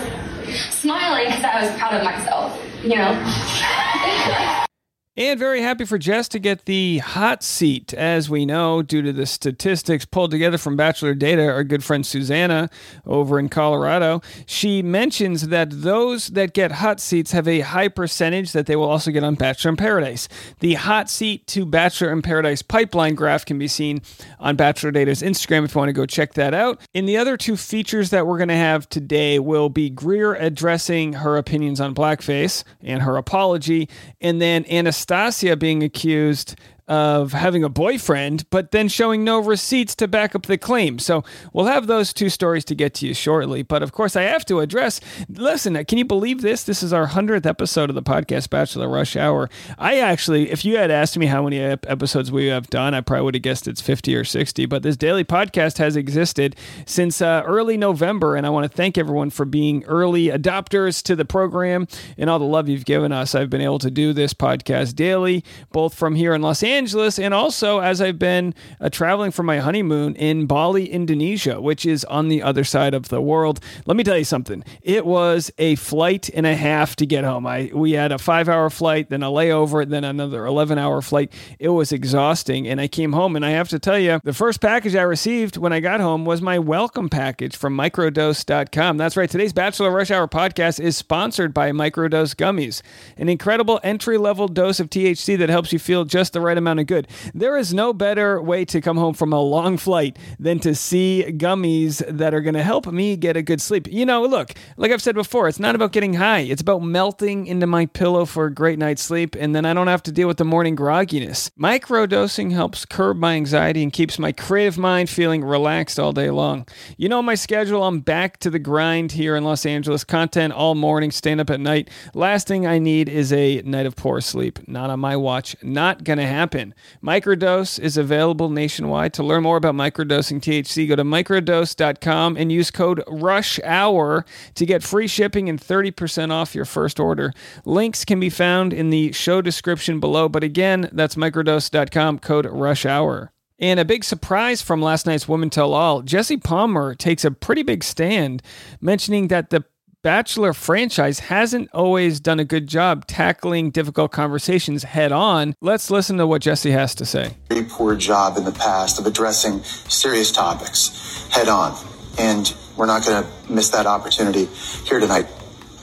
smiling 0.70 1.26
because 1.26 1.44
I 1.44 1.66
was 1.66 1.76
proud 1.80 1.96
of 1.96 2.04
myself, 2.04 2.62
you 2.84 2.98
know. 2.98 4.66
And 5.18 5.40
very 5.40 5.62
happy 5.62 5.86
for 5.86 5.98
Jess 5.98 6.28
to 6.28 6.40
get 6.40 6.66
the 6.66 6.98
hot 6.98 7.42
seat. 7.42 7.94
As 7.94 8.30
we 8.30 8.46
know, 8.46 8.82
due 8.82 9.02
to 9.02 9.14
the 9.14 9.26
statistics 9.26 10.04
pulled 10.04 10.30
together 10.30 10.58
from 10.58 10.76
Bachelor 10.76 11.14
Data, 11.14 11.50
our 11.50 11.64
good 11.64 11.86
friend 11.86 12.06
Susanna 12.06 12.70
over 13.06 13.40
in 13.40 13.48
Colorado, 13.48 14.22
she 14.46 14.82
mentions 14.82 15.48
that 15.48 15.70
those 15.72 16.28
that 16.28 16.54
get 16.54 16.74
hot 16.74 17.00
seats 17.00 17.32
have 17.32 17.48
a 17.48 17.62
high 17.62 17.88
percentage 17.88 18.52
that 18.52 18.66
they 18.66 18.76
will 18.76 18.90
also 18.90 19.10
get 19.10 19.24
on 19.24 19.36
Bachelor 19.36 19.70
in 19.70 19.78
Paradise. 19.78 20.28
The 20.60 20.74
hot 20.74 21.10
seat 21.10 21.48
to 21.48 21.66
Bachelor 21.66 22.12
in 22.12 22.22
Paradise 22.22 22.62
pipeline 22.62 23.16
graph 23.16 23.46
can 23.46 23.58
be 23.58 23.70
seen 23.70 24.02
on 24.38 24.58
Bachelor 24.58 24.92
Data's 24.92 25.22
Instagram 25.22 25.64
if 25.64 25.76
you 25.76 25.80
want 25.80 25.88
to 25.88 25.94
go 25.94 26.06
check 26.06 26.34
that 26.34 26.54
out. 26.54 26.82
And 26.94 27.08
the 27.08 27.16
other 27.16 27.38
two 27.38 27.56
features 27.56 28.10
that 28.10 28.28
we're 28.28 28.38
going 28.38 28.50
to 28.50 28.56
have 28.56 28.90
today 28.90 29.40
will 29.40 29.70
be 29.70 29.90
Greer 29.90 30.34
addressing 30.34 31.14
her 31.14 31.38
opinions 31.38 31.80
on 31.80 31.96
blackface 31.96 32.66
and 32.82 33.02
her 33.04 33.16
apology, 33.16 33.88
and 34.20 34.42
then 34.42 34.66
Anastasia 34.70 35.05
Anastasia 35.12 35.56
being 35.56 35.84
accused 35.84 36.56
of 36.88 37.34
having 37.34 37.64
a 37.64 37.70
boyfriend, 37.70 38.48
but 38.52 38.72
then 38.72 38.88
showing 38.88 39.24
no 39.24 39.40
receipts 39.40 39.96
to 39.96 40.08
back 40.08 40.36
up 40.36 40.46
the 40.46 40.58
claim. 40.58 41.00
So 41.00 41.24
we'll 41.52 41.66
have 41.66 41.88
those 41.88 42.14
two 42.14 42.30
stories 42.30 42.64
to 42.66 42.76
get 42.76 42.94
to 42.96 43.08
you 43.08 43.14
shortly. 43.14 43.64
But 43.64 43.82
of 43.82 43.92
course, 43.92 44.16
I 44.16 44.24
have 44.24 44.46
to 44.46 44.60
address 44.60 45.02
listen, 45.28 45.84
can 45.86 45.98
you 45.98 46.06
believe 46.06 46.42
this? 46.42 46.64
This 46.64 46.84
is 46.84 46.94
our 46.94 47.08
100th 47.08 47.46
episode 47.46 47.90
of 47.90 47.96
the 47.96 48.04
podcast 48.04 48.52
Bachelor 48.52 48.88
Rush 48.88 49.16
Hour. 49.16 49.50
I 49.80 50.00
actually, 50.00 50.52
if 50.52 50.64
you 50.64 50.78
had 50.78 50.92
asked 50.92 51.18
me 51.18 51.26
how 51.26 51.44
many 51.44 51.60
episodes 51.60 52.32
we 52.32 52.48
have 52.48 52.68
done, 52.70 52.94
I 52.94 53.02
probably 53.02 53.26
would 53.26 53.36
have 53.36 53.42
guessed 53.42 53.68
it's 53.68 53.82
50 53.82 54.16
or 54.16 54.24
60. 54.24 54.68
But 54.68 54.84
this 54.84 54.98
daily 54.98 55.24
podcast 55.24 55.80
has 55.80 55.96
existed 55.96 56.56
since 56.86 57.20
uh, 57.20 57.42
early 57.46 57.78
November. 57.78 58.36
And 58.36 58.46
I 58.46 58.52
want 58.52 58.70
to 58.70 58.76
thank 58.76 58.98
everyone 58.98 59.32
for 59.32 59.46
being 59.46 59.84
early 59.86 60.28
adopters 60.28 61.02
to 61.04 61.16
the 61.16 61.26
program 61.26 61.88
and 62.16 62.30
all 62.30 62.38
the 62.38 62.46
love 62.46 62.70
you've 62.70 62.86
given 62.86 63.12
us. 63.12 63.34
I've 63.34 63.50
been 63.50 63.62
able 63.62 63.80
to 63.80 63.90
do 63.90 64.14
this 64.14 64.36
podcast 64.36 64.96
daily, 64.96 65.44
both 65.72 65.96
from 65.96 66.14
here 66.14 66.36
in 66.36 66.44
Los 66.44 66.62
Angeles 66.62 66.75
Angeles, 66.76 67.18
and 67.18 67.34
also 67.34 67.80
as 67.80 68.02
I've 68.02 68.20
been 68.20 68.54
uh, 68.82 68.90
traveling 68.90 69.32
for 69.32 69.44
my 69.44 69.60
honeymoon 69.60 70.14
in 70.16 70.46
Bali, 70.46 70.90
Indonesia, 70.90 71.62
which 71.62 71.86
is 71.86 72.04
on 72.06 72.28
the 72.28 72.44
other 72.44 72.66
side 72.66 72.94
of 72.94 73.08
the 73.08 73.22
world. 73.22 73.62
Let 73.86 73.96
me 73.96 74.04
tell 74.04 74.18
you 74.18 74.26
something. 74.26 74.62
It 74.82 75.06
was 75.06 75.50
a 75.58 75.76
flight 75.76 76.30
and 76.34 76.46
a 76.46 76.54
half 76.56 76.98
to 76.98 77.06
get 77.06 77.24
home. 77.24 77.48
I 77.48 77.72
we 77.74 77.94
had 77.94 78.12
a 78.12 78.18
five 78.18 78.50
hour 78.50 78.70
flight, 78.70 79.10
then 79.10 79.24
a 79.24 79.28
layover, 79.28 79.88
then 79.88 80.04
another 80.04 80.46
eleven 80.46 80.78
hour 80.78 81.02
flight. 81.02 81.32
It 81.60 81.70
was 81.70 81.94
exhausting, 81.94 82.68
and 82.68 82.82
I 82.82 82.90
came 82.90 83.14
home, 83.14 83.38
and 83.38 83.46
I 83.46 83.52
have 83.52 83.70
to 83.70 83.80
tell 83.80 83.98
you, 83.98 84.20
the 84.26 84.34
first 84.34 84.60
package 84.60 84.96
I 84.96 85.04
received 85.04 85.56
when 85.56 85.72
I 85.72 85.80
got 85.80 86.02
home 86.02 86.26
was 86.26 86.42
my 86.42 86.60
welcome 86.60 87.08
package 87.08 87.56
from 87.56 87.78
Microdose.com. 87.78 88.98
That's 88.98 89.16
right. 89.16 89.30
Today's 89.30 89.54
Bachelor 89.54 89.92
Rush 89.92 90.12
Hour 90.12 90.28
podcast 90.28 90.82
is 90.82 90.98
sponsored 90.98 91.54
by 91.54 91.72
Microdose 91.72 92.36
Gummies, 92.36 92.82
an 93.16 93.30
incredible 93.30 93.80
entry 93.82 94.18
level 94.18 94.50
dose 94.50 94.82
of 94.82 94.90
THC 94.90 95.38
that 95.38 95.48
helps 95.50 95.72
you 95.72 95.80
feel 95.80 96.04
just 96.04 96.34
the 96.34 96.42
right 96.42 96.58
amount 96.58 96.65
amount 96.66 96.80
of 96.80 96.88
good. 96.88 97.08
There 97.34 97.58
is 97.58 97.74
no 97.74 97.94
better 97.94 98.42
way 98.42 98.66
to 98.66 98.82
come 98.82 98.98
home 98.98 99.14
from 99.14 99.32
a 99.32 99.40
long 99.40 99.78
flight 99.78 100.18
than 100.40 100.60
to 100.60 100.74
see 100.74 101.26
gummies 101.28 102.04
that 102.08 102.34
are 102.34 102.42
going 102.42 102.56
to 102.56 102.64
help 102.64 102.88
me 102.88 103.16
get 103.16 103.38
a 103.38 103.42
good 103.42 103.62
sleep. 103.62 103.88
You 103.88 104.06
know, 104.06 104.24
look, 104.24 104.54
like 104.78 104.92
I've 104.92 105.02
said 105.02 105.16
before, 105.16 105.48
it's 105.48 105.60
not 105.60 105.76
about 105.76 105.92
getting 105.92 106.16
high, 106.16 106.40
it's 106.40 106.62
about 106.62 106.82
melting 106.82 107.48
into 107.48 107.68
my 107.68 107.86
pillow 107.86 108.26
for 108.26 108.46
a 108.46 108.54
great 108.54 108.80
night's 108.80 109.04
sleep, 109.04 109.36
and 109.36 109.56
then 109.56 109.66
I 109.66 109.74
don't 109.74 109.88
have 109.88 110.04
to 110.04 110.12
deal 110.12 110.28
with 110.28 110.38
the 110.38 110.46
morning 110.46 110.76
grogginess. 110.76 111.52
Microdosing 111.60 112.52
helps 112.52 112.86
curb 112.86 113.18
my 113.18 113.36
anxiety 113.36 113.84
and 113.84 113.94
keeps 113.94 114.18
my 114.18 114.32
creative 114.32 114.78
mind 114.78 115.10
feeling 115.10 115.44
relaxed 115.44 116.00
all 116.00 116.12
day 116.12 116.30
long. 116.30 116.68
You 116.98 117.10
know 117.10 117.22
my 117.22 117.36
schedule, 117.36 117.84
I'm 117.84 118.00
back 118.00 118.40
to 118.40 118.50
the 118.50 118.60
grind 118.60 119.12
here 119.12 119.36
in 119.36 119.44
Los 119.44 119.66
Angeles, 119.66 120.04
content 120.04 120.54
all 120.54 120.76
morning, 120.76 121.12
stand 121.12 121.40
up 121.40 121.50
at 121.50 121.60
night. 121.60 121.90
Last 122.14 122.48
thing 122.48 122.66
I 122.66 122.80
need 122.80 123.10
is 123.10 123.32
a 123.32 123.62
night 123.62 123.86
of 123.86 123.96
poor 123.96 124.22
sleep. 124.22 124.68
Not 124.68 124.90
on 124.90 125.00
my 125.00 125.16
watch. 125.16 125.56
Not 125.62 126.04
going 126.04 126.20
to 126.20 126.26
happen 126.26 126.55
happen. 126.56 126.74
Microdose 127.04 127.80
is 127.80 127.98
available 127.98 128.50
nationwide. 128.50 129.14
To 129.14 129.24
learn 129.24 129.44
more 129.44 129.58
about 129.58 129.76
microdosing 129.76 130.40
THC, 130.40 130.88
go 130.88 130.96
to 130.96 131.04
microdose.com 131.04 132.38
and 132.38 132.52
use 132.52 132.72
code 132.72 133.04
RUSH-HOUR 133.08 134.26
to 134.56 134.66
get 134.66 134.84
free 134.84 135.08
shipping 135.08 135.50
and 135.50 135.60
30% 135.60 136.32
off 136.32 136.56
your 136.56 136.66
first 136.66 137.00
order. 137.00 137.34
Links 137.66 138.06
can 138.06 138.20
be 138.20 138.30
found 138.30 138.74
in 138.74 138.90
the 138.90 139.12
show 139.12 139.42
description 139.42 140.00
below, 140.00 140.30
but 140.30 140.44
again, 140.44 140.90
that's 140.92 141.16
microdose.com, 141.16 142.20
code 142.20 142.46
RUSH-HOUR. 142.46 143.32
And 143.58 143.80
a 143.80 143.86
big 143.86 144.04
surprise 144.04 144.62
from 144.62 144.82
last 144.82 145.06
night's 145.06 145.30
Women 145.30 145.50
Tell 145.50 145.74
All, 145.74 146.02
Jesse 146.02 146.36
Palmer 146.36 146.94
takes 146.94 147.24
a 147.24 147.32
pretty 147.32 147.64
big 147.64 147.86
stand, 147.86 148.42
mentioning 148.82 149.30
that 149.30 149.50
the 149.50 149.64
Bachelor 150.06 150.54
franchise 150.54 151.18
hasn't 151.18 151.68
always 151.74 152.20
done 152.20 152.40
a 152.40 152.46
good 152.46 152.68
job 152.68 153.08
tackling 153.08 153.72
difficult 153.72 154.12
conversations 154.12 154.84
head 154.84 155.12
on. 155.12 155.56
Let's 155.62 155.90
listen 155.90 156.18
to 156.18 156.28
what 156.28 156.44
Jesse 156.44 156.70
has 156.70 156.94
to 156.94 157.06
say. 157.08 157.34
Very 157.50 157.64
poor 157.64 157.96
job 157.96 158.38
in 158.38 158.44
the 158.44 158.52
past 158.52 159.00
of 159.00 159.08
addressing 159.08 159.64
serious 159.64 160.32
topics 160.32 161.28
head 161.32 161.48
on. 161.48 161.76
And 162.20 162.56
we're 162.78 162.86
not 162.86 163.04
going 163.04 163.24
to 163.24 163.52
miss 163.52 163.70
that 163.70 163.88
opportunity 163.88 164.46
here 164.86 165.00
tonight. 165.00 165.26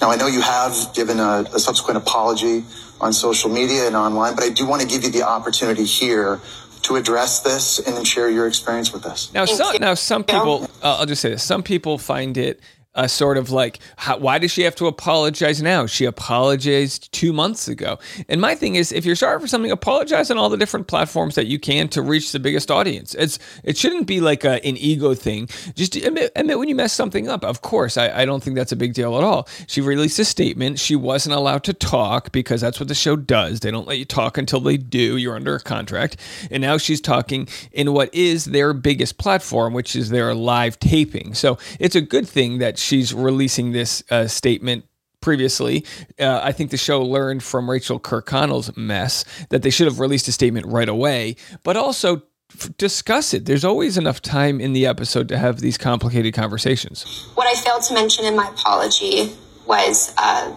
Now, 0.01 0.13
I 0.13 0.15
know 0.15 0.29
you 0.29 0.41
have 0.41 0.95
given 0.95 1.19
a, 1.19 1.45
a 1.53 1.59
subsequent 1.59 1.97
apology 1.97 2.63
on 3.01 3.13
social 3.13 3.51
media 3.51 3.89
and 3.89 3.97
online, 3.97 4.37
but 4.37 4.45
I 4.45 4.51
do 4.51 4.69
want 4.69 4.83
to 4.83 4.87
give 4.87 5.03
you 5.03 5.11
the 5.11 5.25
opportunity 5.25 5.83
here 5.85 6.39
to 6.83 6.95
address 6.95 7.41
this 7.41 7.81
and 7.81 7.97
then 7.97 8.05
share 8.05 8.31
your 8.31 8.47
experience 8.47 8.93
with 8.93 9.05
us. 9.05 9.33
Now, 9.35 9.47
some, 9.47 9.77
now 9.81 9.95
some 9.95 10.23
people, 10.23 10.71
uh, 10.81 10.99
I'll 11.01 11.07
just 11.07 11.23
say 11.23 11.31
this: 11.31 11.43
some 11.43 11.65
people 11.65 11.99
find 11.99 12.37
it 12.37 12.61
a 12.95 13.09
sort 13.09 13.39
of 13.39 13.51
like, 13.51 13.79
how, 13.97 14.19
why 14.19 14.39
does 14.39 14.51
she 14.51 14.63
have 14.63 14.75
to 14.77 14.87
apologize 14.87 15.63
now? 15.63 15.87
She 15.87 16.05
apologized 16.05 17.11
two 17.13 17.33
months 17.33 17.67
ago. 17.67 17.99
And 18.29 18.41
my 18.41 18.55
thing 18.55 18.75
is, 18.75 18.93
if 18.93 19.07
you're 19.07 19.17
sorry 19.17 19.41
for 19.41 19.47
something, 19.47 19.71
apologize 19.71 20.31
on 20.31 20.37
all 20.37 20.51
the 20.51 20.59
different 20.59 20.89
platforms 20.89 21.35
that 21.37 21.47
you 21.47 21.59
can 21.59 21.89
to 21.89 22.03
reach 22.03 22.33
the 22.33 22.39
biggest 22.39 22.71
audience. 22.71 23.15
It's 23.15 23.39
it 23.65 23.79
shouldn't 23.79 24.07
be 24.07 24.21
like 24.21 24.45
a, 24.45 24.65
an 24.67 24.77
ego 24.77 25.15
thing. 25.15 25.49
Just 25.75 25.97
admit, 25.97 26.33
admit 26.37 26.59
when 26.59 26.69
you 26.69 26.75
mess 26.75 26.93
something 26.93 27.29
up. 27.29 27.45
Of 27.45 27.63
course, 27.63 27.97
I, 27.97 28.23
I 28.23 28.25
don't 28.27 28.43
think 28.43 28.57
that's 28.57 28.73
a 28.73 28.77
big 28.77 28.93
deal 28.93 29.17
at 29.17 29.25
all. 29.25 29.49
She 29.67 29.81
released 29.81 30.19
a 30.19 30.25
statement. 30.25 30.79
She 30.79 30.97
wasn't 30.97 31.35
allowed 31.35 31.65
to 31.65 31.73
talk 31.73 32.31
because 32.33 32.61
that's 32.61 32.79
what 32.79 32.89
the 32.89 32.95
show 32.95 33.17
does. 33.17 33.61
They 33.61 33.71
don't 33.71 33.87
let 33.87 33.99
you 33.99 34.05
talk 34.05 34.37
until 34.37 34.61
they 34.61 34.77
do. 34.77 35.17
You're 35.17 35.37
under 35.37 35.55
a 35.55 35.61
contract. 35.61 36.17
And 36.51 36.61
now 36.61 36.77
she's 36.77 37.01
talking 37.01 37.49
in 37.73 37.93
what 37.95 38.15
is 38.15 38.47
their 38.47 38.75
biggest 38.75 39.17
platform, 39.17 39.73
which 39.73 39.97
is 39.97 40.11
their 40.11 40.35
live 40.35 40.79
taping. 40.79 41.33
So 41.33 41.59
it's 41.81 41.97
a 41.97 42.03
good 42.03 42.29
thing 42.29 42.59
that 42.59 42.79
she's 42.83 43.15
releasing 43.15 43.73
this 43.73 44.03
uh, 44.11 44.27
statement 44.27 44.85
previously. 45.21 45.85
Uh, 46.19 46.41
I 46.43 46.53
think 46.53 46.71
the 46.71 46.77
show 46.77 47.03
learned 47.03 47.43
from 47.43 47.71
Rachel 47.71 47.99
Kirkconnell's 47.99 48.77
mess 48.77 49.25
that 49.49 49.63
they 49.63 49.71
should 49.71 49.87
have 49.87 50.01
released 50.01 50.29
a 50.29 50.33
statement 50.33 50.67
right 50.67 50.89
away, 50.89 51.37
but 51.63 51.77
also 51.77 52.23
f- 52.59 52.77
discuss 52.77 53.33
it. 53.33 53.47
There's 53.47 53.65
always 53.65 53.97
enough 53.97 54.21
time 54.21 54.61
in 54.61 54.73
the 54.73 54.85
episode 54.85 55.29
to 55.29 55.39
have 55.39 55.61
these 55.61 55.79
complicated 55.79 56.35
conversations. 56.35 57.31
What 57.35 57.47
I 57.47 57.59
failed 57.61 57.83
to 57.85 57.95
mention 57.95 58.27
in 58.27 58.37
my 58.37 58.49
apology 58.49 59.33
was 59.65 60.13
uh, 60.19 60.55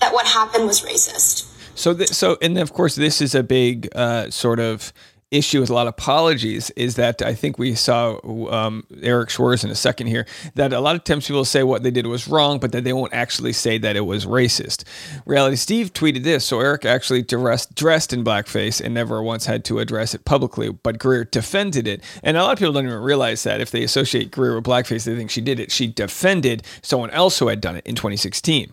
that 0.00 0.12
what 0.12 0.26
happened 0.26 0.66
was 0.66 0.80
racist. 0.80 1.44
So, 1.74 1.94
th- 1.94 2.08
so, 2.08 2.36
and 2.42 2.58
of 2.58 2.72
course, 2.72 2.96
this 2.96 3.20
is 3.20 3.36
a 3.36 3.42
big 3.44 3.88
uh, 3.94 4.30
sort 4.30 4.58
of 4.58 4.92
issue 5.30 5.60
with 5.60 5.68
a 5.68 5.74
lot 5.74 5.86
of 5.86 5.94
apologies 5.94 6.70
is 6.70 6.96
that 6.96 7.20
I 7.20 7.34
think 7.34 7.58
we 7.58 7.74
saw 7.74 8.18
um, 8.50 8.86
Eric 9.02 9.28
Schwartz 9.28 9.62
in 9.62 9.70
a 9.70 9.74
second 9.74 10.06
here 10.06 10.26
that 10.54 10.72
a 10.72 10.80
lot 10.80 10.96
of 10.96 11.04
times 11.04 11.26
people 11.26 11.44
say 11.44 11.62
what 11.62 11.82
they 11.82 11.90
did 11.90 12.06
was 12.06 12.26
wrong, 12.28 12.58
but 12.58 12.72
that 12.72 12.84
they 12.84 12.94
won't 12.94 13.12
actually 13.12 13.52
say 13.52 13.76
that 13.78 13.94
it 13.94 14.02
was 14.02 14.24
racist. 14.24 14.84
Reality 15.26 15.56
Steve 15.56 15.92
tweeted 15.92 16.22
this, 16.22 16.44
so 16.44 16.60
Eric 16.60 16.86
actually 16.86 17.22
dressed 17.22 17.74
dressed 17.74 18.12
in 18.12 18.24
blackface 18.24 18.80
and 18.80 18.94
never 18.94 19.22
once 19.22 19.44
had 19.46 19.64
to 19.66 19.78
address 19.80 20.14
it 20.14 20.24
publicly, 20.24 20.70
but 20.70 20.98
Greer 20.98 21.24
defended 21.24 21.86
it, 21.86 22.02
and 22.22 22.36
a 22.36 22.42
lot 22.42 22.52
of 22.52 22.58
people 22.58 22.72
don't 22.72 22.86
even 22.86 22.98
realize 22.98 23.42
that 23.42 23.60
if 23.60 23.70
they 23.70 23.82
associate 23.82 24.30
Greer 24.30 24.54
with 24.54 24.64
blackface, 24.64 25.04
they 25.04 25.14
think 25.14 25.30
she 25.30 25.42
did 25.42 25.60
it. 25.60 25.70
She 25.70 25.86
defended 25.86 26.62
someone 26.82 27.10
else 27.10 27.38
who 27.38 27.48
had 27.48 27.60
done 27.60 27.76
it 27.76 27.86
in 27.86 27.94
2016. 27.94 28.72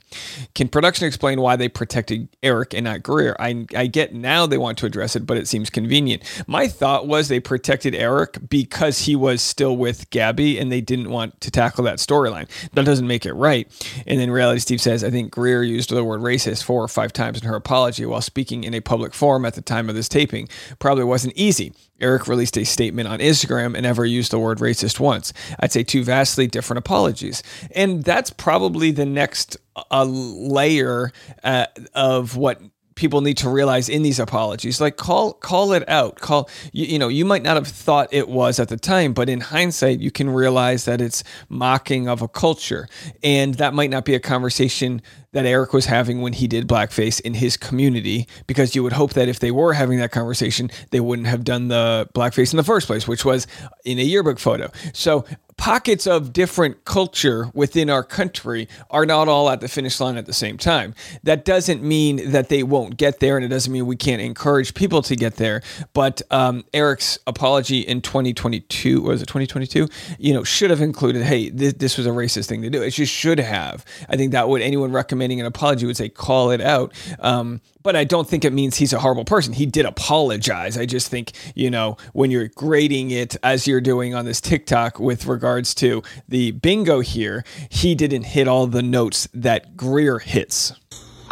Can 0.54 0.70
production 0.70 1.08
explain 1.08 1.42
why 1.42 1.58
they 1.58 1.68
protected 1.68 2.30
Eric 2.42 2.74
and 2.74 2.86
not 2.86 3.04
Greer? 3.04 3.36
I 3.40 3.66
I 3.76 3.88
get 3.88 4.14
now 4.14 4.46
they 4.46 4.58
want 4.58 4.78
to 4.78 4.86
address 4.86 5.18
it, 5.18 5.26
but 5.26 5.36
it 5.36 5.50
seems 5.50 5.70
convenient. 5.70 6.24
My 6.48 6.68
thought 6.68 7.08
was 7.08 7.28
they 7.28 7.40
protected 7.40 7.96
Eric 7.96 8.38
because 8.50 9.00
he 9.00 9.16
was 9.16 9.42
still 9.42 9.76
with 9.76 10.10
Gabby 10.10 10.60
and 10.60 10.72
they 10.72 10.82
didn't 10.82 11.10
want 11.10 11.42
to 11.42 11.52
tackle 11.52 11.84
that 11.86 11.98
storyline. 11.98 12.50
That 12.74 12.86
doesn't 12.86 13.08
make 13.08 13.26
it 13.26 13.34
right. 13.34 13.68
And 14.06 14.20
then 14.20 14.32
Reality 14.32 14.60
Steve 14.60 14.82
says, 14.82 15.04
I 15.04 15.10
think 15.10 15.32
Greer 15.32 15.64
used 15.64 15.90
the 15.90 16.04
word 16.04 16.22
racist 16.22 16.64
four 16.64 16.84
or 16.84 16.88
five 16.88 17.14
times 17.14 17.42
in 17.42 17.48
her 17.48 17.56
apology 17.56 18.06
while 18.06 18.22
speaking 18.22 18.64
in 18.64 18.74
a 18.74 18.82
public 18.82 19.14
forum 19.14 19.46
at 19.46 19.56
the 19.56 19.62
time 19.62 19.90
of 19.90 19.96
this 19.96 20.10
taping. 20.10 20.48
Probably 20.80 21.04
wasn't 21.04 21.34
easy. 21.36 21.74
Eric 22.00 22.28
released 22.28 22.58
a 22.58 22.66
statement 22.66 23.08
on 23.08 23.20
Instagram 23.20 23.74
and 23.74 23.84
never 23.84 24.06
used 24.06 24.32
the 24.32 24.40
word 24.40 24.60
racist 24.60 25.00
once. 25.00 25.32
I'd 25.60 25.72
say 25.72 25.84
two 25.84 26.04
vastly 26.04 26.48
different 26.48 26.80
apologies. 26.80 27.42
And 27.72 28.04
that's 28.04 28.30
probably 28.32 28.92
the 28.92 29.06
next 29.06 29.58
uh, 29.92 30.04
layer 30.04 31.12
uh, 31.44 31.68
of 31.94 32.36
what 32.36 32.62
people 32.96 33.22
need 33.22 33.38
to 33.38 33.50
realize 33.50 33.90
in 33.90 34.02
these 34.02 34.20
apologies. 34.20 34.82
Like 34.82 34.98
call 34.98 35.34
call 35.34 35.74
it 35.74 35.88
out. 35.90 36.20
Call 36.20 36.50
you, 36.72 36.86
you 36.86 37.00
know 37.00 37.08
you 37.08 37.26
might 37.26 37.44
not 37.44 37.56
have 37.56 37.68
thought 37.68 38.08
it 38.12 38.28
was 38.28 38.60
at 38.60 38.70
the 38.70 38.78
time 38.78 39.14
but 39.14 39.30
in 39.30 39.42
hindsight 39.42 40.00
you 40.00 40.12
can 40.12 40.30
realize 40.30 40.86
that 40.86 41.02
it's 41.02 41.24
mocking 41.50 42.08
of 42.08 42.22
a 42.22 42.28
culture. 42.28 42.88
And 43.24 43.56
that 43.56 43.74
might 43.74 43.90
not 43.90 44.06
be 44.06 44.16
a 44.16 44.20
conversation 44.20 45.02
that 45.36 45.46
Eric 45.46 45.74
was 45.74 45.88
having 45.88 46.22
when 46.22 46.32
he 46.32 46.48
did 46.48 46.66
blackface 46.66 47.20
in 47.20 47.34
his 47.34 47.58
community 47.58 48.26
because 48.48 48.74
you 48.74 48.82
would 48.84 48.94
hope 48.94 49.12
that 49.14 49.28
if 49.28 49.40
they 49.40 49.52
were 49.52 49.74
having 49.74 50.00
that 50.00 50.12
conversation 50.12 50.72
they 50.92 51.02
wouldn't 51.02 51.28
have 51.28 51.44
done 51.44 51.68
the 51.68 52.08
blackface 52.16 52.54
in 52.54 52.58
the 52.58 52.64
first 52.64 52.88
place 52.88 53.06
which 53.06 53.26
was 53.26 53.46
in 53.84 54.00
a 54.00 54.02
yearbook 54.02 54.40
photo 54.40 54.72
so 54.94 55.26
pockets 55.58 56.06
of 56.06 56.34
different 56.34 56.84
culture 56.86 57.50
within 57.54 57.90
our 57.90 58.04
country 58.04 58.68
are 58.90 59.06
not 59.06 59.28
all 59.28 59.50
at 59.50 59.62
the 59.62 59.68
finish 59.68 60.00
line 60.00 60.18
at 60.18 60.26
the 60.26 60.34
same 60.34 60.58
time. 60.58 60.94
That 61.24 61.46
doesn't 61.46 61.82
mean 61.82 62.32
that 62.32 62.50
they 62.50 62.64
won't 62.64 62.98
get 62.98 63.20
there, 63.20 63.38
and 63.38 63.46
it 63.46 63.50
doesn't 63.50 63.72
mean 63.72 63.86
we 63.86 63.96
can't 63.96 64.22
encourage 64.22 64.74
people 64.74 65.02
to 65.04 65.16
get 65.16 65.36
there. 65.36 65.62
But 65.94 66.22
um, 66.32 66.66
Eric's 66.74 67.18
apology 67.26 67.80
in 67.80 68.02
2022 68.02 69.02
was 69.02 69.22
it 69.22 69.28
2022? 69.28 69.88
You 70.20 70.34
know, 70.34 70.44
should 70.44 70.70
have 70.70 70.82
included, 70.82 71.24
"Hey, 71.24 71.50
this, 71.50 71.98
was 71.98 72.06
a 72.06 72.12
racist 72.12 72.48
thing 72.48 72.62
to 72.62 72.70
do." 72.70 72.82
It 72.82 72.92
just 72.92 73.14
should 73.14 73.40
have. 73.40 73.86
I 74.10 74.18
think 74.18 74.32
that 74.34 74.50
would 74.50 74.62
anyone 74.62 74.92
recommending 75.26 75.40
an 75.40 75.48
apology 75.48 75.86
would 75.86 75.98
say, 75.98 76.10
"Call 76.10 76.52
it 76.52 76.62
out." 76.62 76.94
Um, 77.20 77.62
but 77.82 77.96
I 77.96 78.04
don't 78.04 78.28
think 78.30 78.46
it 78.46 78.54
means 78.54 78.78
he's 78.78 78.94
a 78.94 79.00
horrible 79.00 79.26
person. 79.26 79.54
He 79.54 79.66
did 79.66 79.86
apologize. 79.86 80.78
I 80.78 80.86
just 80.86 81.08
think, 81.08 81.32
you 81.56 81.70
know, 81.70 81.98
when 82.14 82.32
you're 82.32 82.48
grading 82.48 83.12
it 83.12 83.36
as 83.44 83.68
you're 83.68 83.82
doing 83.82 84.14
on 84.16 84.26
this 84.26 84.42
TikTok 84.42 85.00
with 85.00 85.26
regards 85.26 85.74
to 85.76 86.04
the 86.28 86.52
bingo 86.52 87.00
here, 87.00 87.44
he 87.70 87.96
didn't 87.96 88.24
hit 88.24 88.48
all 88.48 88.68
the 88.68 88.84
notes 88.84 89.28
that 89.34 89.76
Greer 89.78 90.20
hits. 90.20 90.74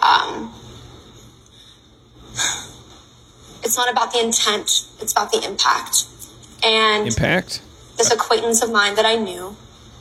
Um, 0.01 0.53
it's 3.63 3.77
not 3.77 3.91
about 3.91 4.11
the 4.11 4.19
intent, 4.19 4.87
it's 5.01 5.11
about 5.11 5.31
the 5.31 5.43
impact. 5.45 6.05
And 6.63 7.07
Impact? 7.07 7.61
this 7.97 8.11
acquaintance 8.11 8.63
of 8.63 8.71
mine 8.71 8.95
that 8.95 9.05
I 9.05 9.15
knew, 9.15 9.55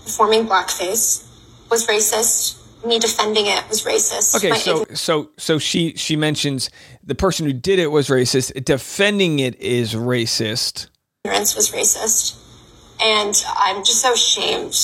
performing 0.04 0.46
blackface, 0.46 1.26
was 1.70 1.86
racist. 1.86 2.58
Me 2.84 2.98
defending 2.98 3.46
it 3.46 3.68
was 3.68 3.84
racist. 3.84 4.36
Okay, 4.36 4.50
My 4.50 4.56
so 4.56 4.84
so 4.94 5.30
so 5.38 5.58
she 5.58 5.94
she 5.96 6.16
mentions 6.16 6.68
the 7.04 7.14
person 7.14 7.46
who 7.46 7.52
did 7.52 7.78
it 7.78 7.88
was 7.88 8.08
racist. 8.08 8.64
Defending 8.64 9.38
it 9.38 9.58
is 9.60 9.94
racist. 9.94 10.88
ignorance 11.24 11.54
was 11.54 11.70
racist. 11.70 12.38
And 13.00 13.34
I'm 13.56 13.84
just 13.84 14.00
so 14.00 14.12
ashamed. 14.12 14.74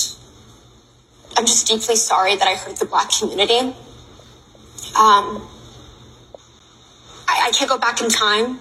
I'm 1.36 1.46
just 1.46 1.66
deeply 1.66 1.96
sorry 1.96 2.36
that 2.36 2.48
I 2.48 2.54
hurt 2.54 2.76
the 2.76 2.86
black 2.86 3.10
community. 3.10 3.74
Um, 4.96 5.48
I, 7.28 7.48
I 7.48 7.50
can't 7.52 7.70
go 7.70 7.78
back 7.78 8.00
in 8.00 8.08
time. 8.08 8.60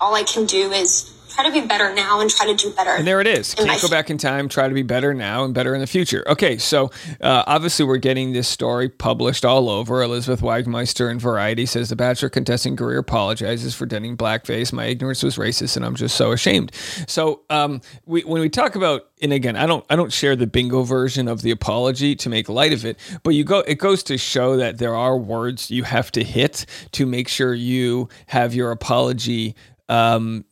All 0.00 0.14
I 0.14 0.22
can 0.22 0.46
do 0.46 0.72
is 0.72 1.11
try 1.34 1.44
to 1.44 1.52
be 1.52 1.66
better 1.66 1.94
now 1.94 2.20
and 2.20 2.30
try 2.30 2.46
to 2.46 2.54
do 2.54 2.70
better. 2.72 2.90
And 2.90 3.06
there 3.06 3.20
it 3.20 3.26
is. 3.26 3.54
Can't 3.54 3.80
go 3.80 3.88
back 3.88 4.10
in 4.10 4.18
time. 4.18 4.48
Try 4.48 4.68
to 4.68 4.74
be 4.74 4.82
better 4.82 5.14
now 5.14 5.44
and 5.44 5.54
better 5.54 5.74
in 5.74 5.80
the 5.80 5.86
future. 5.86 6.24
Okay, 6.26 6.58
so 6.58 6.90
uh, 7.20 7.44
obviously 7.46 7.84
we're 7.84 7.96
getting 7.96 8.32
this 8.32 8.48
story 8.48 8.88
published 8.88 9.44
all 9.44 9.68
over. 9.68 10.02
Elizabeth 10.02 10.40
Wagmeister 10.40 11.10
in 11.10 11.18
Variety 11.18 11.66
says 11.66 11.88
the 11.88 11.96
Bachelor 11.96 12.28
contestant 12.28 12.76
Greer 12.76 12.98
apologizes 12.98 13.74
for 13.74 13.86
denting 13.86 14.16
blackface. 14.16 14.72
My 14.72 14.86
ignorance 14.86 15.22
was 15.22 15.36
racist, 15.36 15.76
and 15.76 15.84
I'm 15.84 15.94
just 15.94 16.16
so 16.16 16.32
ashamed. 16.32 16.72
So 17.06 17.42
um, 17.50 17.80
we, 18.06 18.22
when 18.22 18.40
we 18.40 18.48
talk 18.48 18.74
about, 18.74 19.08
and 19.20 19.32
again, 19.32 19.56
I 19.56 19.66
don't, 19.66 19.84
I 19.88 19.96
don't 19.96 20.12
share 20.12 20.36
the 20.36 20.46
bingo 20.46 20.82
version 20.82 21.28
of 21.28 21.42
the 21.42 21.50
apology 21.50 22.14
to 22.16 22.28
make 22.28 22.48
light 22.48 22.72
of 22.72 22.84
it, 22.84 22.98
but 23.22 23.30
you 23.30 23.44
go, 23.44 23.60
it 23.60 23.76
goes 23.76 24.02
to 24.04 24.18
show 24.18 24.56
that 24.56 24.78
there 24.78 24.94
are 24.94 25.16
words 25.16 25.70
you 25.70 25.84
have 25.84 26.12
to 26.12 26.24
hit 26.24 26.66
to 26.92 27.06
make 27.06 27.28
sure 27.28 27.54
you 27.54 28.08
have 28.26 28.54
your 28.54 28.70
apology. 28.70 29.54
Um, 29.88 30.44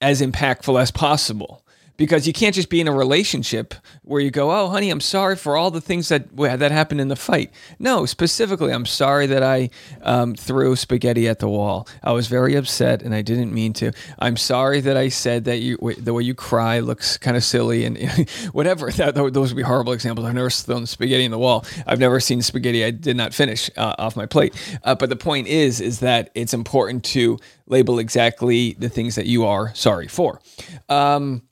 as 0.00 0.20
impactful 0.20 0.80
as 0.80 0.90
possible 0.90 1.62
because 1.98 2.26
you 2.26 2.32
can't 2.32 2.54
just 2.54 2.70
be 2.70 2.80
in 2.80 2.88
a 2.88 2.92
relationship 2.92 3.74
where 4.02 4.22
you 4.22 4.30
go, 4.30 4.50
"Oh, 4.50 4.68
honey, 4.68 4.88
I'm 4.88 5.02
sorry 5.02 5.36
for 5.36 5.56
all 5.56 5.70
the 5.70 5.82
things 5.82 6.08
that 6.08 6.34
that 6.34 6.72
happened 6.72 7.02
in 7.02 7.08
the 7.08 7.16
fight." 7.16 7.50
No, 7.78 8.06
specifically, 8.06 8.72
I'm 8.72 8.86
sorry 8.86 9.26
that 9.26 9.42
I 9.42 9.68
um, 10.00 10.34
threw 10.34 10.74
spaghetti 10.76 11.28
at 11.28 11.40
the 11.40 11.48
wall. 11.48 11.86
I 12.02 12.12
was 12.12 12.28
very 12.28 12.54
upset 12.54 13.02
and 13.02 13.14
I 13.14 13.20
didn't 13.20 13.52
mean 13.52 13.74
to. 13.74 13.92
I'm 14.18 14.38
sorry 14.38 14.80
that 14.80 14.96
I 14.96 15.10
said 15.10 15.44
that 15.44 15.58
you 15.58 15.76
the 15.98 16.14
way 16.14 16.22
you 16.22 16.34
cry 16.34 16.78
looks 16.78 17.18
kind 17.18 17.36
of 17.36 17.44
silly 17.44 17.84
and 17.84 17.98
whatever. 18.52 18.90
That, 18.98 19.14
those 19.14 19.52
would 19.52 19.56
be 19.56 19.62
horrible 19.62 19.92
examples. 19.92 20.26
I've 20.26 20.34
never 20.34 20.50
thrown 20.50 20.84
spaghetti 20.84 21.24
in 21.24 21.30
the 21.30 21.38
wall. 21.38 21.64
I've 21.86 22.00
never 22.00 22.18
seen 22.18 22.42
spaghetti 22.42 22.84
I 22.84 22.90
did 22.90 23.16
not 23.16 23.32
finish 23.32 23.70
uh, 23.76 23.94
off 23.96 24.16
my 24.16 24.26
plate. 24.26 24.54
Uh, 24.82 24.96
but 24.96 25.08
the 25.08 25.16
point 25.16 25.46
is, 25.46 25.80
is 25.80 26.00
that 26.00 26.30
it's 26.34 26.52
important 26.52 27.04
to 27.04 27.38
label 27.68 28.00
exactly 28.00 28.74
the 28.78 28.88
things 28.88 29.14
that 29.14 29.26
you 29.26 29.46
are 29.46 29.72
sorry 29.74 30.08
for. 30.08 30.40
Um, 30.88 31.42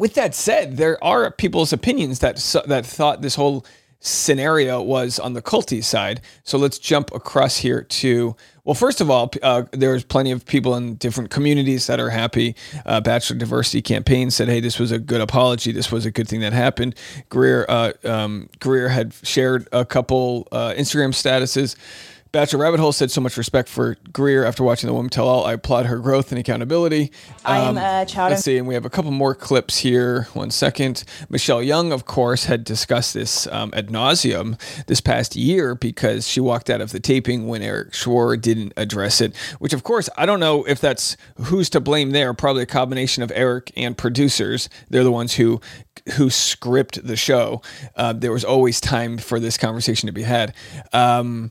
with 0.00 0.14
that 0.14 0.34
said, 0.34 0.78
there 0.78 1.02
are 1.04 1.30
people's 1.30 1.74
opinions 1.74 2.20
that 2.20 2.36
that 2.66 2.86
thought 2.86 3.20
this 3.20 3.34
whole 3.34 3.66
scenario 4.00 4.80
was 4.80 5.18
on 5.18 5.34
the 5.34 5.42
culty 5.42 5.84
side. 5.84 6.22
So 6.42 6.56
let's 6.56 6.78
jump 6.78 7.12
across 7.14 7.58
here 7.58 7.82
to 7.82 8.34
well, 8.64 8.74
first 8.74 9.02
of 9.02 9.10
all, 9.10 9.30
uh, 9.42 9.64
there's 9.72 10.02
plenty 10.02 10.30
of 10.30 10.46
people 10.46 10.74
in 10.74 10.94
different 10.94 11.30
communities 11.30 11.86
that 11.86 12.00
are 12.00 12.08
happy. 12.08 12.56
Uh, 12.86 13.00
Bachelor 13.00 13.36
Diversity 13.36 13.82
Campaign 13.82 14.30
said, 14.30 14.48
"Hey, 14.48 14.60
this 14.60 14.78
was 14.78 14.90
a 14.90 14.98
good 14.98 15.20
apology. 15.20 15.70
This 15.70 15.92
was 15.92 16.06
a 16.06 16.10
good 16.10 16.28
thing 16.28 16.40
that 16.40 16.54
happened." 16.54 16.94
Greer 17.28 17.66
uh, 17.68 17.92
um, 18.04 18.48
Greer 18.58 18.88
had 18.88 19.12
shared 19.22 19.68
a 19.70 19.84
couple 19.84 20.48
uh, 20.50 20.72
Instagram 20.78 21.10
statuses 21.10 21.76
Bachelor 22.32 22.60
Rabbit 22.60 22.78
Hole 22.78 22.92
said 22.92 23.10
so 23.10 23.20
much 23.20 23.36
respect 23.36 23.68
for 23.68 23.96
Greer 24.12 24.44
after 24.44 24.62
watching 24.62 24.86
The 24.86 24.94
Woman 24.94 25.10
Tell 25.10 25.26
All. 25.26 25.44
I 25.44 25.54
applaud 25.54 25.86
her 25.86 25.98
growth 25.98 26.30
and 26.30 26.38
accountability. 26.38 27.10
I 27.44 27.58
am 27.58 27.76
Um, 27.76 27.78
a 27.78 28.06
child 28.06 28.30
Let's 28.30 28.44
see, 28.44 28.56
and 28.56 28.68
we 28.68 28.74
have 28.74 28.84
a 28.84 28.90
couple 28.90 29.10
more 29.10 29.34
clips 29.34 29.78
here. 29.78 30.28
One 30.32 30.52
second. 30.52 31.02
Michelle 31.28 31.60
Young, 31.60 31.90
of 31.90 32.04
course, 32.04 32.44
had 32.44 32.62
discussed 32.62 33.14
this 33.14 33.48
um, 33.48 33.72
ad 33.74 33.88
nauseum 33.88 34.60
this 34.86 35.00
past 35.00 35.34
year 35.34 35.74
because 35.74 36.28
she 36.28 36.38
walked 36.38 36.70
out 36.70 36.80
of 36.80 36.92
the 36.92 37.00
taping 37.00 37.48
when 37.48 37.62
Eric 37.62 37.92
Schwer 37.92 38.40
didn't 38.40 38.74
address 38.76 39.20
it. 39.20 39.34
Which, 39.58 39.72
of 39.72 39.82
course, 39.82 40.08
I 40.16 40.24
don't 40.24 40.40
know 40.40 40.62
if 40.64 40.80
that's 40.80 41.16
who's 41.36 41.68
to 41.70 41.80
blame 41.80 42.10
there. 42.12 42.32
Probably 42.32 42.62
a 42.62 42.66
combination 42.66 43.24
of 43.24 43.32
Eric 43.34 43.72
and 43.76 43.98
producers. 43.98 44.68
They're 44.88 45.02
the 45.02 45.10
ones 45.10 45.34
who 45.34 45.60
who 46.14 46.30
script 46.30 47.04
the 47.04 47.16
show. 47.16 47.60
Uh, 47.96 48.12
there 48.12 48.32
was 48.32 48.44
always 48.44 48.80
time 48.80 49.18
for 49.18 49.40
this 49.40 49.58
conversation 49.58 50.06
to 50.06 50.12
be 50.12 50.22
had. 50.22 50.54
Um, 50.92 51.50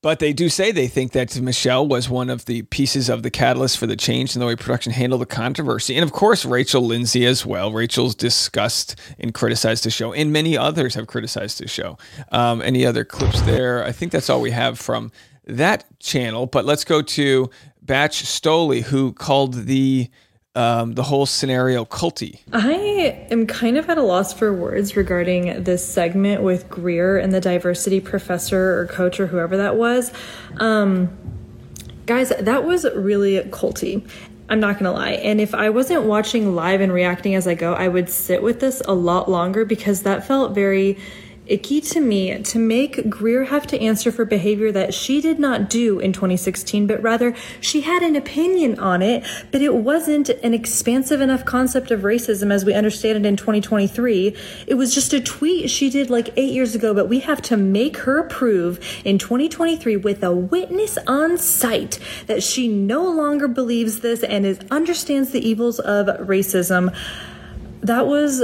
but 0.00 0.20
they 0.20 0.32
do 0.32 0.48
say 0.48 0.70
they 0.70 0.86
think 0.86 1.12
that 1.12 1.40
Michelle 1.40 1.86
was 1.86 2.08
one 2.08 2.30
of 2.30 2.44
the 2.44 2.62
pieces 2.62 3.08
of 3.08 3.22
the 3.22 3.30
catalyst 3.30 3.78
for 3.78 3.86
the 3.86 3.96
change 3.96 4.36
in 4.36 4.40
the 4.40 4.46
way 4.46 4.54
production 4.54 4.92
handled 4.92 5.20
the 5.20 5.26
controversy. 5.26 5.96
And 5.96 6.04
of 6.04 6.12
course, 6.12 6.44
Rachel 6.44 6.82
Lindsay 6.82 7.26
as 7.26 7.44
well. 7.44 7.72
Rachel's 7.72 8.14
discussed 8.14 8.94
and 9.18 9.34
criticized 9.34 9.84
the 9.84 9.90
show, 9.90 10.12
and 10.12 10.32
many 10.32 10.56
others 10.56 10.94
have 10.94 11.08
criticized 11.08 11.58
the 11.58 11.66
show. 11.66 11.98
Um, 12.30 12.62
any 12.62 12.86
other 12.86 13.04
clips 13.04 13.40
there? 13.42 13.84
I 13.84 13.90
think 13.90 14.12
that's 14.12 14.30
all 14.30 14.40
we 14.40 14.52
have 14.52 14.78
from 14.78 15.10
that 15.46 15.84
channel. 15.98 16.46
But 16.46 16.64
let's 16.64 16.84
go 16.84 17.02
to 17.02 17.50
Batch 17.82 18.22
Stoley, 18.22 18.82
who 18.82 19.12
called 19.12 19.64
the 19.64 20.10
um, 20.54 20.94
the 20.94 21.02
whole 21.02 21.26
scenario 21.26 21.84
culty. 21.84 22.40
I 22.52 23.26
am 23.30 23.46
kind 23.46 23.76
of 23.76 23.88
at 23.88 23.98
a 23.98 24.02
loss 24.02 24.32
for 24.32 24.52
words 24.52 24.96
regarding 24.96 25.62
this 25.62 25.86
segment 25.86 26.42
with 26.42 26.68
Greer 26.68 27.18
and 27.18 27.32
the 27.32 27.40
diversity 27.40 28.00
professor 28.00 28.78
or 28.78 28.86
coach 28.86 29.20
or 29.20 29.26
whoever 29.28 29.56
that 29.56 29.76
was. 29.76 30.12
Um, 30.56 31.16
guys, 32.06 32.32
that 32.40 32.64
was 32.64 32.84
really 32.94 33.38
culty. 33.50 34.08
I'm 34.48 34.60
not 34.60 34.78
gonna 34.78 34.92
lie. 34.92 35.12
And 35.12 35.40
if 35.40 35.54
I 35.54 35.70
wasn't 35.70 36.04
watching 36.04 36.54
live 36.54 36.80
and 36.80 36.92
reacting 36.92 37.34
as 37.34 37.46
I 37.46 37.54
go, 37.54 37.74
I 37.74 37.88
would 37.88 38.08
sit 38.08 38.42
with 38.42 38.60
this 38.60 38.80
a 38.86 38.94
lot 38.94 39.30
longer 39.30 39.64
because 39.64 40.02
that 40.02 40.26
felt 40.26 40.54
very 40.54 40.98
icky 41.48 41.80
to 41.80 42.00
me 42.00 42.42
to 42.42 42.58
make 42.58 43.08
Greer 43.08 43.44
have 43.44 43.66
to 43.68 43.80
answer 43.80 44.12
for 44.12 44.24
behavior 44.24 44.70
that 44.72 44.94
she 44.94 45.20
did 45.20 45.38
not 45.38 45.70
do 45.70 45.98
in 45.98 46.12
2016, 46.12 46.86
but 46.86 47.02
rather 47.02 47.34
she 47.60 47.82
had 47.82 48.02
an 48.02 48.16
opinion 48.16 48.78
on 48.78 49.02
it, 49.02 49.24
but 49.50 49.62
it 49.62 49.74
wasn't 49.74 50.28
an 50.28 50.54
expansive 50.54 51.20
enough 51.20 51.44
concept 51.44 51.90
of 51.90 52.00
racism 52.00 52.52
as 52.52 52.64
we 52.64 52.74
understand 52.74 53.24
it 53.24 53.28
in 53.28 53.36
2023. 53.36 54.36
It 54.66 54.74
was 54.74 54.94
just 54.94 55.12
a 55.12 55.20
tweet 55.20 55.70
she 55.70 55.90
did 55.90 56.10
like 56.10 56.30
eight 56.36 56.52
years 56.52 56.74
ago, 56.74 56.94
but 56.94 57.08
we 57.08 57.20
have 57.20 57.42
to 57.42 57.56
make 57.56 57.98
her 57.98 58.22
prove 58.24 58.78
in 59.04 59.18
2023 59.18 59.96
with 59.96 60.22
a 60.22 60.32
witness 60.32 60.98
on 61.06 61.38
site 61.38 61.98
that 62.26 62.42
she 62.42 62.68
no 62.68 63.08
longer 63.08 63.48
believes 63.48 64.00
this 64.00 64.22
and 64.22 64.44
is 64.46 64.60
understands 64.70 65.30
the 65.30 65.46
evils 65.46 65.78
of 65.80 66.06
racism. 66.26 66.94
That 67.80 68.06
was 68.06 68.42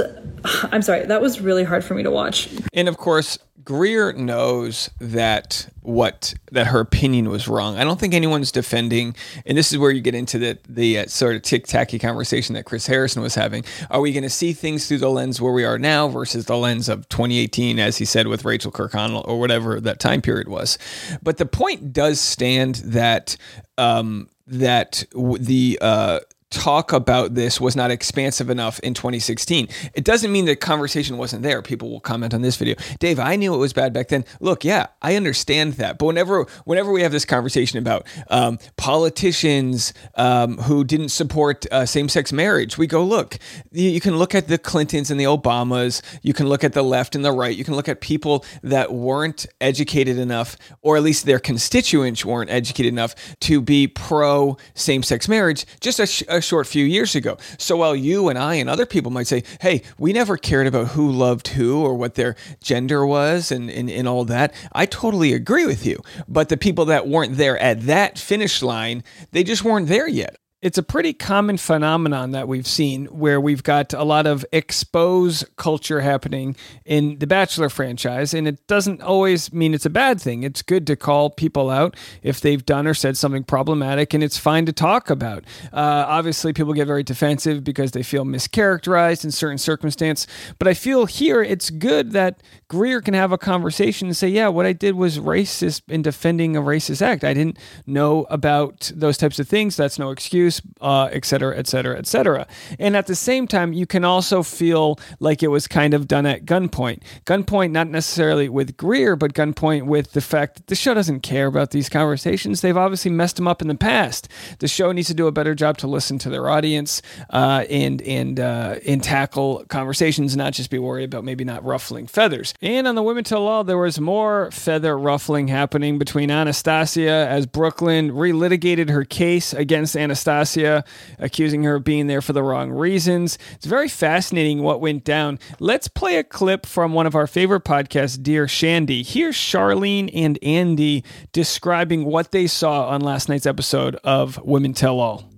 I'm 0.71 0.81
sorry, 0.81 1.05
that 1.05 1.21
was 1.21 1.41
really 1.41 1.63
hard 1.63 1.83
for 1.83 1.93
me 1.95 2.03
to 2.03 2.11
watch. 2.11 2.49
And 2.73 2.87
of 2.87 2.97
course, 2.97 3.37
Greer 3.63 4.13
knows 4.13 4.91
that 4.99 5.67
what 5.81 6.35
that 6.51 6.67
her 6.67 6.79
opinion 6.79 7.29
was 7.29 7.47
wrong. 7.47 7.77
I 7.77 7.83
don't 7.83 7.99
think 7.99 8.13
anyone's 8.13 8.51
defending, 8.51 9.15
and 9.43 9.57
this 9.57 9.71
is 9.71 9.79
where 9.79 9.89
you 9.89 10.01
get 10.01 10.13
into 10.13 10.37
the 10.37 10.59
the 10.69 10.99
uh, 10.99 11.05
sort 11.07 11.35
of 11.35 11.41
tic 11.41 11.65
tacky 11.65 11.97
conversation 11.97 12.53
that 12.53 12.65
Chris 12.65 12.85
Harrison 12.85 13.23
was 13.23 13.33
having. 13.33 13.65
Are 13.89 14.01
we 14.01 14.13
going 14.13 14.23
to 14.23 14.29
see 14.29 14.53
things 14.53 14.87
through 14.87 14.99
the 14.99 15.09
lens 15.09 15.41
where 15.41 15.51
we 15.51 15.65
are 15.65 15.79
now 15.79 16.07
versus 16.07 16.45
the 16.45 16.55
lens 16.55 16.87
of 16.87 17.09
2018, 17.09 17.79
as 17.79 17.97
he 17.97 18.05
said 18.05 18.27
with 18.27 18.45
Rachel 18.45 18.71
Kirkconnell 18.71 19.27
or 19.27 19.39
whatever 19.39 19.81
that 19.81 19.99
time 19.99 20.21
period 20.21 20.47
was? 20.47 20.77
But 21.23 21.37
the 21.37 21.47
point 21.47 21.91
does 21.91 22.19
stand 22.21 22.75
that 22.85 23.35
um, 23.79 24.29
that 24.45 25.05
the 25.13 25.79
uh, 25.81 26.19
talk 26.51 26.93
about 26.93 27.33
this 27.33 27.59
was 27.59 27.75
not 27.75 27.91
expansive 27.91 28.49
enough 28.49 28.79
in 28.79 28.93
2016. 28.93 29.67
It 29.93 30.03
doesn't 30.03 30.31
mean 30.31 30.45
the 30.45 30.55
conversation 30.55 31.17
wasn't 31.17 31.43
there. 31.43 31.61
People 31.61 31.89
will 31.89 31.99
comment 31.99 32.33
on 32.33 32.41
this 32.41 32.55
video. 32.55 32.75
Dave, 32.99 33.19
I 33.19 33.35
knew 33.35 33.53
it 33.53 33.57
was 33.57 33.73
bad 33.73 33.93
back 33.93 34.09
then. 34.09 34.25
Look, 34.39 34.63
yeah, 34.63 34.87
I 35.01 35.15
understand 35.15 35.73
that. 35.73 35.97
But 35.97 36.05
whenever 36.05 36.45
whenever 36.65 36.91
we 36.91 37.01
have 37.01 37.11
this 37.11 37.25
conversation 37.25 37.79
about 37.79 38.07
um, 38.29 38.59
politicians 38.77 39.93
um, 40.15 40.57
who 40.59 40.83
didn't 40.83 41.09
support 41.09 41.65
uh, 41.71 41.85
same-sex 41.85 42.31
marriage, 42.31 42.77
we 42.77 42.87
go, 42.87 43.03
look, 43.03 43.37
you, 43.71 43.99
can 43.99 44.17
look 44.17 44.35
at 44.35 44.47
the 44.47 44.57
Clintons 44.57 45.11
and 45.11 45.19
the 45.19 45.25
Obamas. 45.25 46.01
You 46.21 46.33
can 46.33 46.47
look 46.47 46.63
at 46.63 46.73
the 46.73 46.83
left 46.83 47.15
and 47.15 47.25
the 47.25 47.31
right. 47.31 47.55
You 47.55 47.63
can 47.63 47.75
look 47.75 47.89
at 47.89 48.01
people 48.01 48.45
that 48.61 48.93
weren't 48.93 49.45
educated 49.59 50.17
enough, 50.17 50.57
or 50.81 50.97
at 50.97 51.03
least 51.03 51.25
their 51.25 51.39
constituents 51.39 52.23
weren't 52.23 52.49
educated 52.49 52.93
enough 52.93 53.15
to 53.41 53.61
be 53.61 53.87
pro 53.87 54.57
same-sex 54.73 55.27
marriage 55.27 55.65
just 55.79 55.99
a, 55.99 56.34
a 56.35 56.41
short 56.41 56.67
few 56.67 56.85
years 56.85 57.15
ago. 57.15 57.37
So 57.57 57.77
while 57.77 57.95
you 57.95 58.29
and 58.29 58.37
I 58.37 58.55
and 58.55 58.69
other 58.69 58.85
people 58.85 59.11
might 59.11 59.27
say, 59.27 59.43
hey, 59.61 59.81
we 59.97 60.13
never 60.13 60.37
cared 60.37 60.67
about 60.67 60.89
who 60.89 61.11
loved 61.11 61.49
who 61.49 61.83
or 61.83 61.95
what 61.95 62.15
their 62.15 62.35
gender 62.61 63.05
was 63.05 63.51
and, 63.51 63.69
and, 63.69 63.89
and 63.89 64.07
all 64.07 64.25
that, 64.25 64.53
I 64.71 64.85
totally 64.85 65.33
agree 65.33 65.65
with 65.65 65.85
you. 65.85 66.01
But 66.27 66.49
the 66.49 66.57
people 66.57 66.85
that 66.85 67.07
weren't 67.07 67.37
there 67.37 67.57
at 67.57 67.81
that 67.81 68.17
finish 68.19 68.61
line, 68.61 69.03
they 69.31 69.43
just 69.43 69.63
weren't 69.63 69.87
there 69.87 70.07
yet. 70.07 70.37
It's 70.65 70.79
a 70.79 70.83
pretty 70.83 71.13
common 71.13 71.57
phenomenon 71.57 72.31
that 72.31 72.47
we've 72.47 72.65
seen 72.65 73.05
where 73.05 73.39
we've 73.39 73.61
got 73.61 73.93
a 73.93 74.03
lot 74.03 74.25
of 74.25 74.43
expose 74.51 75.45
culture 75.57 76.01
happening 76.01 76.55
in 76.85 77.19
the 77.19 77.27
Bachelor 77.27 77.69
franchise. 77.69 78.33
And 78.33 78.47
it 78.47 78.65
doesn't 78.65 79.03
always 79.03 79.53
mean 79.53 79.75
it's 79.75 79.85
a 79.85 79.91
bad 79.91 80.19
thing. 80.19 80.41
It's 80.41 80.63
good 80.63 80.87
to 80.87 80.95
call 80.95 81.29
people 81.29 81.69
out 81.69 81.95
if 82.23 82.41
they've 82.41 82.65
done 82.65 82.87
or 82.87 82.95
said 82.95 83.15
something 83.15 83.43
problematic, 83.43 84.15
and 84.15 84.23
it's 84.23 84.39
fine 84.39 84.65
to 84.65 84.73
talk 84.73 85.11
about. 85.11 85.43
Uh, 85.71 86.05
obviously, 86.07 86.51
people 86.51 86.73
get 86.73 86.87
very 86.87 87.03
defensive 87.03 87.63
because 87.63 87.91
they 87.91 88.01
feel 88.01 88.25
mischaracterized 88.25 89.23
in 89.23 89.29
certain 89.29 89.59
circumstance. 89.59 90.25
But 90.57 90.67
I 90.67 90.73
feel 90.73 91.05
here 91.05 91.43
it's 91.43 91.69
good 91.69 92.13
that 92.13 92.41
Greer 92.67 92.99
can 93.01 93.13
have 93.13 93.31
a 93.31 93.37
conversation 93.37 94.07
and 94.07 94.17
say, 94.17 94.27
yeah, 94.27 94.47
what 94.47 94.65
I 94.65 94.73
did 94.73 94.95
was 94.95 95.19
racist 95.19 95.83
in 95.87 96.01
defending 96.01 96.57
a 96.57 96.61
racist 96.61 97.01
act. 97.01 97.23
I 97.23 97.33
didn't 97.33 97.59
know 97.85 98.25
about 98.29 98.91
those 98.95 99.17
types 99.17 99.37
of 99.37 99.47
things. 99.47 99.75
That's 99.75 99.99
no 99.99 100.09
excuse, 100.09 100.61
uh, 100.81 101.09
et 101.11 101.25
cetera, 101.25 101.55
et 101.57 101.67
cetera, 101.67 101.97
et 101.97 102.07
cetera. 102.07 102.47
And 102.79 102.97
at 102.97 103.05
the 103.05 103.15
same 103.15 103.47
time, 103.47 103.71
you 103.71 103.85
can 103.85 104.03
also 104.03 104.41
feel 104.41 104.99
like 105.19 105.43
it 105.43 105.49
was 105.49 105.67
kind 105.67 105.93
of 105.93 106.07
done 106.07 106.25
at 106.25 106.45
gunpoint. 106.45 107.03
Gunpoint, 107.25 107.71
not 107.71 107.87
necessarily 107.87 108.49
with 108.49 108.77
Greer, 108.77 109.15
but 109.15 109.33
gunpoint 109.33 109.85
with 109.85 110.13
the 110.13 110.21
fact 110.21 110.55
that 110.55 110.67
the 110.67 110.75
show 110.75 110.93
doesn't 110.93 111.19
care 111.19 111.45
about 111.45 111.71
these 111.71 111.87
conversations. 111.87 112.61
They've 112.61 112.75
obviously 112.75 113.11
messed 113.11 113.35
them 113.35 113.47
up 113.47 113.61
in 113.61 113.67
the 113.67 113.75
past. 113.75 114.27
The 114.59 114.67
show 114.67 114.91
needs 114.91 115.07
to 115.09 115.13
do 115.13 115.27
a 115.27 115.31
better 115.31 115.53
job 115.53 115.77
to 115.79 115.87
listen 115.87 116.17
to 116.19 116.29
their 116.29 116.49
audience 116.49 117.01
uh, 117.29 117.65
and 117.69 118.01
and 118.01 118.39
uh, 118.39 118.79
and 118.87 119.03
tackle 119.03 119.65
conversations, 119.69 120.35
not 120.35 120.53
just 120.53 120.69
be 120.71 120.79
worried 120.79 121.05
about 121.05 121.23
maybe 121.23 121.43
not 121.43 121.63
ruffling 121.63 122.07
feathers. 122.07 122.53
And 122.65 122.87
on 122.87 122.95
the 122.95 123.03
Women 123.03 123.23
Tell 123.23 123.45
All, 123.45 123.63
there 123.63 123.77
was 123.77 123.99
more 123.99 124.49
feather 124.49 124.97
ruffling 124.97 125.49
happening 125.49 125.99
between 125.99 126.31
Anastasia 126.31 127.27
as 127.29 127.45
Brooklyn 127.45 128.09
relitigated 128.09 128.89
her 128.89 129.05
case 129.05 129.53
against 129.53 129.95
Anastasia, 129.95 130.83
accusing 131.19 131.61
her 131.61 131.75
of 131.75 131.83
being 131.83 132.07
there 132.07 132.23
for 132.23 132.33
the 132.33 132.41
wrong 132.41 132.71
reasons. 132.71 133.37
It's 133.51 133.67
very 133.67 133.87
fascinating 133.87 134.63
what 134.63 134.81
went 134.81 135.03
down. 135.03 135.37
Let's 135.59 135.87
play 135.87 136.15
a 136.15 136.23
clip 136.23 136.65
from 136.65 136.93
one 136.93 137.05
of 137.05 137.13
our 137.13 137.27
favorite 137.27 137.65
podcasts, 137.65 138.19
Dear 138.19 138.47
Shandy. 138.47 139.03
Here's 139.03 139.35
Charlene 139.35 140.09
and 140.15 140.39
Andy 140.41 141.03
describing 141.33 142.05
what 142.05 142.31
they 142.31 142.47
saw 142.47 142.87
on 142.87 143.01
last 143.01 143.29
night's 143.29 143.45
episode 143.45 143.95
of 144.03 144.43
Women 144.43 144.73
Tell 144.73 144.99
All. 144.99 145.29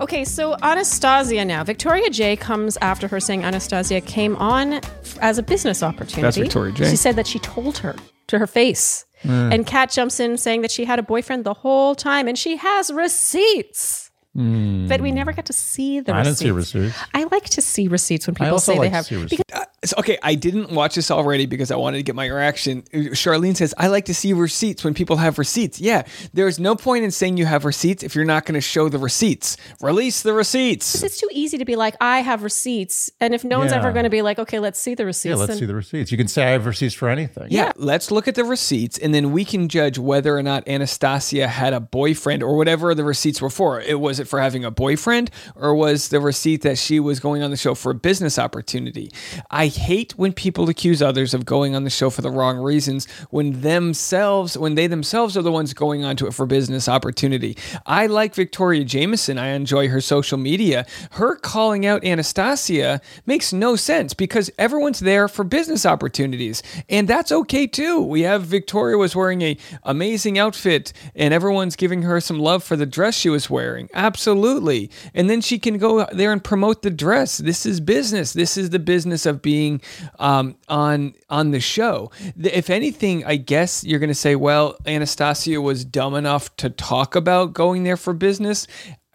Okay, 0.00 0.24
so 0.24 0.56
Anastasia 0.62 1.44
now. 1.44 1.62
Victoria 1.62 2.10
J 2.10 2.34
comes 2.34 2.76
after 2.78 3.06
her 3.08 3.20
saying 3.20 3.44
Anastasia 3.44 4.00
came 4.00 4.34
on 4.36 4.80
as 5.22 5.38
a 5.38 5.42
business 5.42 5.82
opportunity. 5.82 6.20
That's 6.20 6.36
Victoria 6.36 6.72
J. 6.72 6.90
She 6.90 6.96
said 6.96 7.16
that 7.16 7.26
she 7.26 7.38
told 7.38 7.78
her 7.78 7.96
to 8.26 8.38
her 8.38 8.46
face. 8.46 9.06
Mm. 9.22 9.54
And 9.54 9.66
Kat 9.66 9.90
jumps 9.90 10.20
in 10.20 10.36
saying 10.36 10.62
that 10.62 10.70
she 10.70 10.84
had 10.84 10.98
a 10.98 11.02
boyfriend 11.02 11.44
the 11.44 11.54
whole 11.54 11.94
time 11.94 12.28
and 12.28 12.36
she 12.36 12.56
has 12.56 12.92
receipts. 12.92 14.10
But 14.34 15.00
we 15.02 15.12
never 15.12 15.32
got 15.32 15.46
to 15.46 15.52
see 15.52 16.00
the 16.00 16.12
I 16.14 16.18
receipts. 16.20 16.38
didn't 16.40 16.64
see 16.64 16.78
receipts. 16.78 16.98
I 17.14 17.24
like 17.24 17.44
to 17.50 17.60
see 17.60 17.88
receipts 17.88 18.26
when 18.26 18.34
I 18.36 18.38
people 18.38 18.52
also 18.54 18.72
say 18.72 18.78
like 18.78 18.86
they 18.86 18.88
to 18.90 18.94
have 18.96 19.06
see 19.06 19.36
because 19.36 19.44
Uh, 19.52 19.64
so- 19.84 19.96
okay, 19.98 20.18
I 20.22 20.34
didn't 20.36 20.70
watch 20.70 20.94
this 20.94 21.10
already 21.10 21.44
because 21.46 21.70
I 21.70 21.76
wanted 21.76 21.98
to 21.98 22.02
get 22.02 22.14
my 22.14 22.26
reaction. 22.26 22.82
Charlene 22.92 23.56
says, 23.56 23.74
I 23.76 23.88
like 23.88 24.06
to 24.06 24.14
see 24.14 24.32
receipts 24.32 24.84
when 24.84 24.94
people 24.94 25.16
have 25.18 25.38
receipts. 25.38 25.80
Yeah, 25.80 26.04
there's 26.32 26.58
no 26.58 26.74
point 26.76 27.04
in 27.04 27.10
saying 27.10 27.36
you 27.36 27.44
have 27.46 27.64
receipts 27.66 28.02
if 28.02 28.14
you're 28.14 28.24
not 28.24 28.46
going 28.46 28.54
to 28.54 28.60
show 28.62 28.88
the 28.88 28.96
receipts. 28.98 29.56
Release 29.82 30.22
the 30.22 30.32
receipts. 30.32 31.02
it's 31.02 31.18
too 31.20 31.28
easy 31.32 31.58
to 31.58 31.64
be 31.66 31.76
like, 31.76 31.94
I 32.00 32.20
have 32.20 32.42
receipts. 32.42 33.10
And 33.20 33.34
if 33.34 33.44
no 33.44 33.58
one's 33.58 33.72
Yeah. 33.72 33.78
ever 33.78 33.92
going 33.92 34.04
to 34.04 34.10
be 34.10 34.22
like, 34.22 34.38
okay, 34.38 34.58
let's 34.60 34.78
see 34.78 34.94
the 34.94 35.04
receipts. 35.04 35.30
Yeah, 35.30 35.36
let's 35.36 35.48
then- 35.50 35.58
see 35.58 35.66
the 35.66 35.74
receipts. 35.74 36.10
You 36.10 36.16
can 36.16 36.28
say 36.28 36.44
I 36.44 36.50
have 36.52 36.64
receipts 36.64 36.94
for 36.94 37.08
anything. 37.10 37.48
Yeah, 37.50 37.72
let's 37.76 38.10
look 38.10 38.28
at 38.28 38.34
the 38.34 38.44
receipts 38.44 38.96
and 38.98 39.14
then 39.14 39.32
we 39.32 39.44
can 39.44 39.68
judge 39.68 39.98
whether 39.98 40.36
or 40.38 40.42
not 40.42 40.66
Anastasia 40.66 41.48
had 41.48 41.74
a 41.74 41.80
boyfriend 41.80 42.42
or 42.42 42.56
whatever 42.56 42.94
the 42.94 43.04
receipts 43.04 43.42
were 43.42 43.50
for. 43.50 43.80
It 43.80 44.00
was 44.00 44.21
it 44.22 44.28
for 44.28 44.40
having 44.40 44.64
a 44.64 44.70
boyfriend 44.70 45.30
or 45.54 45.74
was 45.74 46.08
the 46.08 46.20
receipt 46.20 46.62
that 46.62 46.78
she 46.78 46.98
was 46.98 47.20
going 47.20 47.42
on 47.42 47.50
the 47.50 47.56
show 47.56 47.74
for 47.74 47.92
a 47.92 47.94
business 47.94 48.38
opportunity? 48.38 49.10
I 49.50 49.66
hate 49.66 50.12
when 50.16 50.32
people 50.32 50.68
accuse 50.70 51.02
others 51.02 51.34
of 51.34 51.44
going 51.44 51.74
on 51.74 51.84
the 51.84 51.90
show 51.90 52.08
for 52.08 52.22
the 52.22 52.30
wrong 52.30 52.58
reasons 52.58 53.06
when 53.30 53.60
themselves, 53.60 54.56
when 54.56 54.74
they 54.74 54.86
themselves 54.86 55.36
are 55.36 55.42
the 55.42 55.52
ones 55.52 55.74
going 55.74 56.04
onto 56.04 56.26
it 56.26 56.32
for 56.32 56.46
business 56.46 56.88
opportunity. 56.88 57.56
I 57.86 58.06
like 58.06 58.34
Victoria 58.34 58.84
Jameson. 58.84 59.38
I 59.38 59.48
enjoy 59.48 59.88
her 59.88 60.00
social 60.00 60.38
media. 60.38 60.86
Her 61.12 61.36
calling 61.36 61.84
out 61.84 62.04
Anastasia 62.04 63.00
makes 63.26 63.52
no 63.52 63.76
sense 63.76 64.14
because 64.14 64.50
everyone's 64.58 65.00
there 65.00 65.28
for 65.28 65.44
business 65.44 65.84
opportunities, 65.84 66.62
and 66.88 67.08
that's 67.08 67.32
okay 67.32 67.66
too. 67.66 68.00
We 68.00 68.22
have 68.22 68.42
Victoria 68.42 68.96
was 68.96 69.16
wearing 69.16 69.42
a 69.42 69.56
amazing 69.82 70.38
outfit, 70.38 70.92
and 71.14 71.34
everyone's 71.34 71.76
giving 71.76 72.02
her 72.02 72.20
some 72.20 72.38
love 72.38 72.62
for 72.62 72.76
the 72.76 72.86
dress 72.86 73.14
she 73.14 73.28
was 73.28 73.50
wearing. 73.50 73.88
Absolutely, 74.12 74.90
and 75.14 75.30
then 75.30 75.40
she 75.40 75.58
can 75.58 75.78
go 75.78 76.04
there 76.12 76.32
and 76.32 76.44
promote 76.44 76.82
the 76.82 76.90
dress. 76.90 77.38
This 77.38 77.64
is 77.64 77.80
business. 77.80 78.34
This 78.34 78.58
is 78.58 78.68
the 78.68 78.78
business 78.78 79.24
of 79.24 79.40
being 79.40 79.80
um, 80.18 80.56
on 80.68 81.14
on 81.30 81.50
the 81.50 81.60
show. 81.60 82.10
If 82.38 82.68
anything, 82.68 83.24
I 83.24 83.36
guess 83.36 83.84
you're 83.84 83.98
going 83.98 84.10
to 84.10 84.14
say, 84.14 84.36
well, 84.36 84.76
Anastasia 84.84 85.62
was 85.62 85.86
dumb 85.86 86.14
enough 86.14 86.54
to 86.56 86.68
talk 86.68 87.16
about 87.16 87.54
going 87.54 87.84
there 87.84 87.96
for 87.96 88.12
business. 88.12 88.66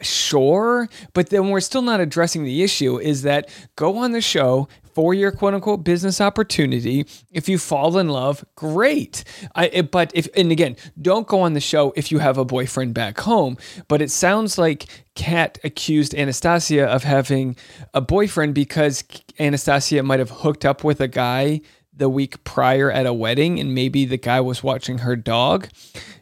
Sure, 0.01 0.89
but 1.13 1.29
then 1.29 1.49
we're 1.49 1.59
still 1.59 1.83
not 1.83 1.99
addressing 1.99 2.43
the 2.43 2.63
issue 2.63 2.99
is 2.99 3.21
that 3.21 3.49
go 3.75 3.97
on 3.97 4.13
the 4.13 4.21
show 4.21 4.67
for 4.97 5.13
your 5.13 5.31
quote 5.31 5.53
unquote 5.53 5.83
business 5.83 6.19
opportunity. 6.19 7.05
If 7.31 7.47
you 7.47 7.59
fall 7.59 7.99
in 7.99 8.09
love, 8.09 8.43
great. 8.55 9.23
I, 9.53 9.83
but 9.83 10.11
if, 10.15 10.27
and 10.35 10.51
again, 10.51 10.75
don't 10.99 11.27
go 11.27 11.41
on 11.41 11.53
the 11.53 11.59
show 11.59 11.93
if 11.95 12.11
you 12.11 12.17
have 12.17 12.39
a 12.39 12.43
boyfriend 12.43 12.95
back 12.95 13.19
home. 13.19 13.59
But 13.89 14.01
it 14.01 14.09
sounds 14.09 14.57
like 14.57 14.87
Kat 15.13 15.59
accused 15.63 16.15
Anastasia 16.15 16.87
of 16.87 17.03
having 17.03 17.55
a 17.93 18.01
boyfriend 18.01 18.55
because 18.55 19.03
Anastasia 19.39 20.01
might 20.01 20.17
have 20.17 20.31
hooked 20.31 20.65
up 20.65 20.83
with 20.83 20.99
a 20.99 21.07
guy 21.07 21.61
the 21.93 22.09
week 22.09 22.43
prior 22.43 22.89
at 22.91 23.05
a 23.05 23.13
wedding 23.13 23.59
and 23.59 23.75
maybe 23.75 24.03
the 24.03 24.17
guy 24.17 24.41
was 24.41 24.63
watching 24.63 24.97
her 24.99 25.15
dog. 25.15 25.67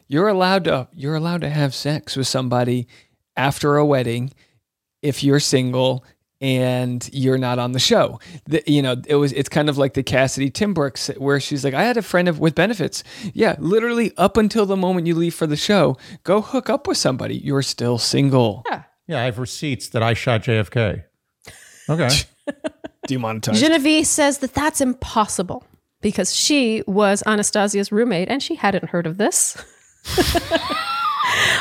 You're 0.06 0.28
allowed 0.28 0.64
to 0.64 0.88
you're 0.92 1.14
allowed 1.14 1.40
to 1.40 1.48
have 1.48 1.74
sex 1.74 2.14
with 2.14 2.26
somebody 2.26 2.88
after 3.38 3.78
a 3.78 3.86
wedding 3.86 4.32
if 5.00 5.24
you're 5.24 5.40
single 5.40 6.04
and 6.40 7.08
you're 7.12 7.38
not 7.38 7.58
on 7.58 7.72
the 7.72 7.78
show. 7.78 8.20
The, 8.46 8.62
you 8.66 8.82
know, 8.82 8.96
it 9.06 9.16
was 9.16 9.32
it's 9.32 9.48
kind 9.48 9.68
of 9.68 9.78
like 9.78 9.94
the 9.94 10.02
Cassidy 10.02 10.50
Timbrooks 10.50 11.16
where 11.18 11.40
she's 11.40 11.64
like, 11.64 11.74
I 11.74 11.82
had 11.82 11.96
a 11.96 12.02
friend 12.02 12.28
of, 12.28 12.38
with 12.38 12.54
benefits. 12.54 13.02
Yeah, 13.32 13.56
literally 13.58 14.12
up 14.16 14.36
until 14.36 14.66
the 14.66 14.76
moment 14.76 15.06
you 15.06 15.14
leave 15.14 15.34
for 15.34 15.46
the 15.46 15.56
show, 15.56 15.96
go 16.24 16.40
hook 16.40 16.68
up 16.68 16.86
with 16.86 16.98
somebody. 16.98 17.36
You're 17.36 17.62
still 17.62 17.98
single. 17.98 18.62
Yeah. 18.68 18.82
Yeah, 19.08 19.20
I 19.20 19.24
have 19.26 19.38
receipts 19.38 19.88
that 19.90 20.02
I 20.02 20.14
shot 20.14 20.42
JFK. 20.42 21.04
Okay. 21.88 22.08
Demonetized. 23.06 23.60
Genevieve 23.60 24.06
says 24.06 24.38
that 24.38 24.52
that's 24.52 24.80
impossible 24.80 25.64
because 26.00 26.34
she 26.34 26.82
was 26.88 27.22
Anastasia's 27.24 27.92
roommate 27.92 28.28
and 28.28 28.42
she 28.42 28.56
hadn't 28.56 28.90
heard 28.90 29.06
of 29.06 29.16
this. 29.16 29.56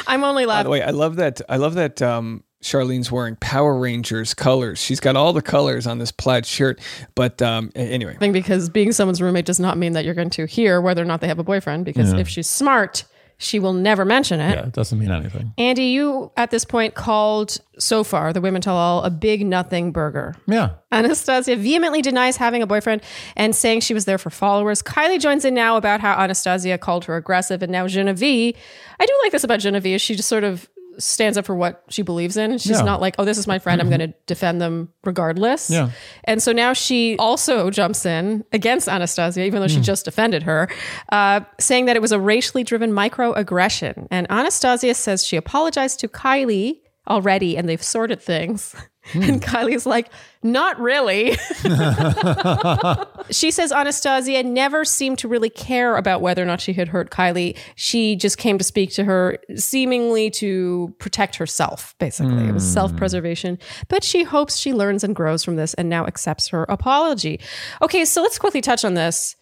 I'm 0.07 0.23
only 0.23 0.45
laughing. 0.45 0.47
By 0.47 0.53
laughing. 0.55 0.63
the 0.63 0.69
way, 0.69 0.81
I 0.81 0.89
love 0.91 1.15
that. 1.17 1.41
I 1.47 1.57
love 1.57 1.75
that. 1.75 2.01
Um, 2.01 2.43
Charlene's 2.65 3.11
wearing 3.11 3.35
Power 3.37 3.77
Rangers 3.77 4.33
colors. 4.33 4.79
She's 4.79 4.99
got 4.99 5.15
all 5.15 5.33
the 5.33 5.41
colors 5.43 5.85
on 5.85 5.99
this 5.99 6.11
plaid 6.11 6.45
shirt. 6.47 6.79
But 7.13 7.39
um, 7.41 7.71
a- 7.75 7.79
anyway, 7.79 8.15
thing 8.17 8.31
because 8.33 8.69
being 8.69 8.91
someone's 8.91 9.21
roommate 9.21 9.45
does 9.45 9.59
not 9.59 9.77
mean 9.77 9.93
that 9.93 10.03
you're 10.03 10.15
going 10.15 10.31
to 10.31 10.45
hear 10.45 10.81
whether 10.81 11.01
or 11.01 11.05
not 11.05 11.21
they 11.21 11.27
have 11.27 11.39
a 11.39 11.43
boyfriend 11.43 11.85
because 11.85 12.11
Yeah. 12.11 12.19
if 12.19 12.27
she's 12.27 12.49
smart, 12.49 13.03
she 13.37 13.59
will 13.59 13.73
never 13.73 14.03
mention 14.05 14.39
it. 14.39 14.55
Yeah, 14.55 14.65
it 14.67 14.71
doesn't 14.71 14.97
mean 14.97 15.11
anything. 15.11 15.53
Andy, 15.57 15.87
you 15.87 16.31
at 16.37 16.51
this 16.51 16.63
point 16.65 16.95
called 16.95 17.57
so 17.77 18.03
far 18.03 18.31
the 18.33 18.39
Women 18.41 18.61
Tell 18.61 18.77
All 18.77 19.03
a 19.03 19.09
big 19.11 19.45
nothing 19.45 19.91
burger. 19.91 20.35
Yeah. 20.47 20.69
Anastasia 20.91 21.57
vehemently 21.57 22.01
denies 22.01 22.37
having 22.37 22.61
a 22.63 22.67
boyfriend 22.67 23.01
and 23.35 23.53
saying 23.53 23.81
she 23.81 23.93
was 23.93 24.05
there 24.05 24.17
for 24.17 24.29
followers. 24.29 24.81
Kylie 24.81 25.19
joins 25.19 25.43
in 25.45 25.53
now 25.53 25.75
about 25.75 25.99
how 25.99 26.13
Anastasia 26.17 26.77
called 26.77 27.05
her 27.05 27.17
aggressive, 27.17 27.61
and 27.61 27.71
now 27.71 27.85
Genevieve. 27.87 28.55
I 28.99 29.05
do 29.05 29.13
like 29.23 29.33
this 29.33 29.43
about 29.43 29.59
Genevieve. 29.59 29.99
She 29.99 30.15
just 30.15 30.29
sort 30.29 30.45
of 30.45 30.69
stands 30.97 31.37
up 31.37 31.45
for 31.45 31.55
what 31.55 31.83
she 31.89 32.01
believes 32.01 32.37
in. 32.37 32.57
She's 32.57 32.71
Yeah. 32.77 32.81
not 32.83 33.01
like, 33.01 33.15
oh, 33.19 33.25
this 33.25 33.37
is 33.37 33.47
my 33.47 33.59
friend. 33.59 33.81
I'm 33.81 33.87
going 33.89 33.99
to 33.99 34.13
defend 34.27 34.61
them 34.61 34.89
regardless. 35.03 35.69
Yeah. 35.69 35.89
And 36.23 36.41
so 36.41 36.51
now 36.51 36.73
she 36.73 37.15
also 37.17 37.69
jumps 37.69 38.05
in 38.05 38.43
against 38.51 38.87
Anastasia, 38.87 39.43
even 39.43 39.61
though 39.61 39.67
she 39.67 39.81
just 39.81 40.05
defended 40.05 40.43
her, 40.43 40.69
uh, 41.11 41.41
saying 41.59 41.85
that 41.85 41.95
it 41.95 42.01
was 42.01 42.11
a 42.11 42.19
racially 42.19 42.63
driven 42.63 42.91
microaggression. 42.91 44.07
And 44.11 44.27
Anastasia 44.29 44.93
says 44.93 45.25
she 45.25 45.35
apologized 45.37 45.99
to 46.01 46.07
Kylie 46.07 46.79
already 47.07 47.55
and 47.57 47.69
they've 47.69 47.83
sorted 47.83 48.21
things. 48.21 48.75
And 49.13 49.41
Kylie's 49.41 49.85
like, 49.85 50.09
not 50.41 50.79
really. 50.79 51.35
she 53.31 53.51
says 53.51 53.71
Anastasia 53.71 54.43
never 54.43 54.85
seemed 54.85 55.19
to 55.19 55.27
really 55.27 55.49
care 55.49 55.95
about 55.95 56.21
whether 56.21 56.41
or 56.41 56.45
not 56.45 56.61
she 56.61 56.73
had 56.73 56.87
hurt 56.87 57.09
Kylie. 57.11 57.57
She 57.75 58.15
just 58.15 58.37
came 58.37 58.57
to 58.57 58.63
speak 58.63 58.91
to 58.93 59.03
her 59.03 59.37
seemingly 59.55 60.29
to 60.31 60.93
protect 60.99 61.35
herself, 61.35 61.95
basically. 61.99 62.47
It 62.47 62.53
was 62.53 62.63
Hmm. 62.63 62.73
self 62.73 62.95
preservation. 62.95 63.59
But 63.89 64.03
she 64.03 64.23
hopes 64.23 64.57
she 64.57 64.73
learns 64.73 65.03
and 65.03 65.15
grows 65.15 65.43
from 65.43 65.55
this 65.55 65.73
and 65.75 65.89
now 65.89 66.05
accepts 66.05 66.47
her 66.49 66.63
apology. 66.69 67.39
Okay, 67.81 68.05
so 68.05 68.21
let's 68.21 68.39
quickly 68.39 68.61
touch 68.61 68.83
on 68.85 68.93
this. 68.95 69.35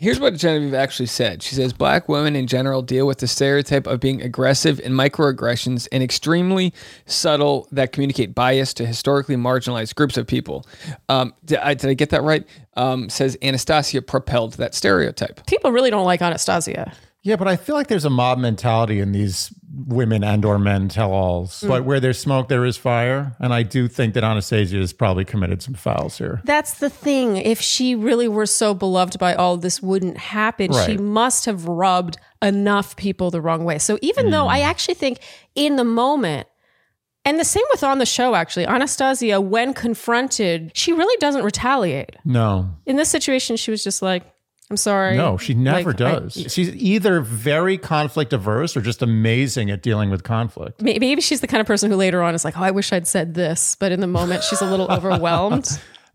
Here's 0.00 0.20
what 0.20 0.36
Genevieve 0.36 0.74
actually 0.74 1.06
said. 1.06 1.42
She 1.42 1.56
says 1.56 1.72
black 1.72 2.08
women 2.08 2.36
in 2.36 2.46
general 2.46 2.82
deal 2.82 3.04
with 3.04 3.18
the 3.18 3.26
stereotype 3.26 3.88
of 3.88 3.98
being 3.98 4.22
aggressive 4.22 4.80
and 4.84 4.94
microaggressions 4.94 5.88
and 5.90 6.04
extremely 6.04 6.72
subtle 7.06 7.66
that 7.72 7.90
communicate 7.90 8.32
bias 8.32 8.72
to 8.74 8.86
historically 8.86 9.34
marginalized 9.34 9.96
groups 9.96 10.16
of 10.16 10.28
people. 10.28 10.64
Um, 11.08 11.34
did, 11.44 11.58
I, 11.58 11.74
did 11.74 11.90
I 11.90 11.94
get 11.94 12.10
that 12.10 12.22
right? 12.22 12.46
Um, 12.76 13.10
says 13.10 13.36
Anastasia 13.42 14.00
propelled 14.00 14.52
that 14.54 14.76
stereotype. 14.76 15.44
People 15.48 15.72
really 15.72 15.90
don't 15.90 16.04
like 16.04 16.22
Anastasia. 16.22 16.92
Yeah, 17.22 17.36
but 17.36 17.48
I 17.48 17.56
feel 17.56 17.74
like 17.74 17.88
there's 17.88 18.04
a 18.04 18.10
mob 18.10 18.38
mentality 18.38 19.00
in 19.00 19.12
these 19.12 19.52
women 19.86 20.22
and 20.22 20.44
or 20.44 20.58
men 20.58 20.88
tell-alls. 20.88 21.62
Mm. 21.62 21.68
But 21.68 21.84
where 21.84 22.00
there's 22.00 22.18
smoke, 22.18 22.48
there 22.48 22.64
is 22.64 22.76
fire. 22.76 23.36
And 23.40 23.52
I 23.52 23.64
do 23.64 23.88
think 23.88 24.14
that 24.14 24.24
Anastasia 24.24 24.76
has 24.76 24.92
probably 24.92 25.24
committed 25.24 25.60
some 25.60 25.74
fouls 25.74 26.16
here. 26.18 26.40
That's 26.44 26.78
the 26.78 26.88
thing. 26.88 27.36
If 27.36 27.60
she 27.60 27.94
really 27.94 28.28
were 28.28 28.46
so 28.46 28.72
beloved 28.72 29.18
by 29.18 29.34
all, 29.34 29.56
this 29.56 29.82
wouldn't 29.82 30.16
happen. 30.16 30.72
She 30.86 30.96
must 30.96 31.44
have 31.46 31.66
rubbed 31.66 32.18
enough 32.40 32.96
people 32.96 33.30
the 33.30 33.40
wrong 33.40 33.64
way. 33.64 33.78
So 33.78 33.98
even 34.00 34.30
though 34.30 34.46
I 34.46 34.60
actually 34.60 34.94
think 34.94 35.18
in 35.54 35.76
the 35.76 35.84
moment, 35.84 36.46
and 37.24 37.38
the 37.38 37.44
same 37.44 37.64
with 37.70 37.82
on 37.82 37.98
the 37.98 38.06
show, 38.06 38.36
actually, 38.36 38.66
Anastasia, 38.66 39.40
when 39.40 39.74
confronted, 39.74 40.70
she 40.74 40.92
really 40.92 41.16
doesn't 41.18 41.42
retaliate. 41.44 42.16
No. 42.24 42.70
In 42.86 42.96
this 42.96 43.10
situation, 43.10 43.56
she 43.56 43.70
was 43.70 43.84
just 43.84 44.02
like, 44.02 44.22
I'm 44.70 44.76
sorry. 44.76 45.16
No, 45.16 45.38
she 45.38 45.54
never 45.54 45.90
Like, 45.92 46.00
I- 46.02 46.18
does. 46.20 46.34
She's 46.48 46.74
either 46.76 47.20
very 47.20 47.78
conflict 47.78 48.32
averse 48.32 48.76
or 48.76 48.80
just 48.82 49.00
amazing 49.02 49.70
at 49.70 49.82
dealing 49.82 50.10
with 50.10 50.24
conflict. 50.24 50.82
Maybe 50.82 51.20
she's 51.22 51.40
the 51.40 51.46
kind 51.46 51.60
of 51.60 51.66
person 51.66 51.90
who 51.90 51.96
later 51.96 52.22
on 52.22 52.34
is 52.34 52.44
like, 52.44 52.58
oh, 52.58 52.62
I 52.62 52.70
wish 52.70 52.92
I'd 52.92 53.06
said 53.06 53.32
this. 53.34 53.76
But 53.78 53.92
in 53.92 54.00
the 54.00 54.06
moment, 54.06 54.42
she's 54.44 54.60
a 54.60 54.66
little 54.70 54.86
overwhelmed. 54.92 55.66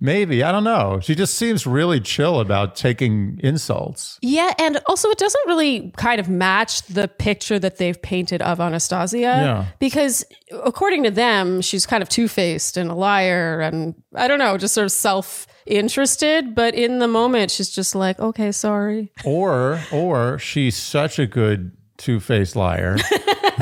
Maybe. 0.04 0.44
I 0.44 0.52
don't 0.52 0.66
know. 0.66 1.00
She 1.02 1.16
just 1.16 1.36
seems 1.36 1.66
really 1.66 2.02
chill 2.02 2.42
about 2.42 2.76
taking 2.76 3.40
insults. 3.42 4.20
Yeah, 4.22 4.52
and 4.60 4.82
also 4.86 5.10
it 5.10 5.18
doesn't 5.18 5.48
really 5.48 5.94
kind 5.96 6.20
of 6.20 6.28
match 6.28 6.82
the 6.84 7.08
picture 7.08 7.58
that 7.58 7.78
they've 7.78 8.00
painted 8.02 8.42
of 8.42 8.60
Anastasia. 8.60 9.18
Yeah. 9.18 9.66
Because 9.80 10.26
according 10.52 11.04
to 11.04 11.12
them, 11.12 11.62
she's 11.62 11.86
kind 11.86 12.04
of 12.04 12.10
two 12.10 12.28
faced 12.28 12.76
and 12.76 12.92
a 12.92 12.94
liar 12.94 13.62
and 13.62 13.96
I 14.14 14.28
don't 14.28 14.40
know, 14.40 14.58
just 14.58 14.74
sort 14.74 14.84
of 14.84 14.92
self 14.92 15.48
interested. 15.66 16.54
But 16.54 16.76
in 16.76 17.00
the 17.00 17.08
moment, 17.08 17.52
she's 17.52 17.70
just 17.70 17.96
like, 17.96 18.20
okay, 18.20 18.52
sorry. 18.52 19.10
Or 19.24 19.80
or 19.90 20.38
she's 20.38 20.76
such 20.76 21.18
a 21.18 21.26
good 21.26 21.72
two-faced 21.98 22.56
liar 22.56 22.98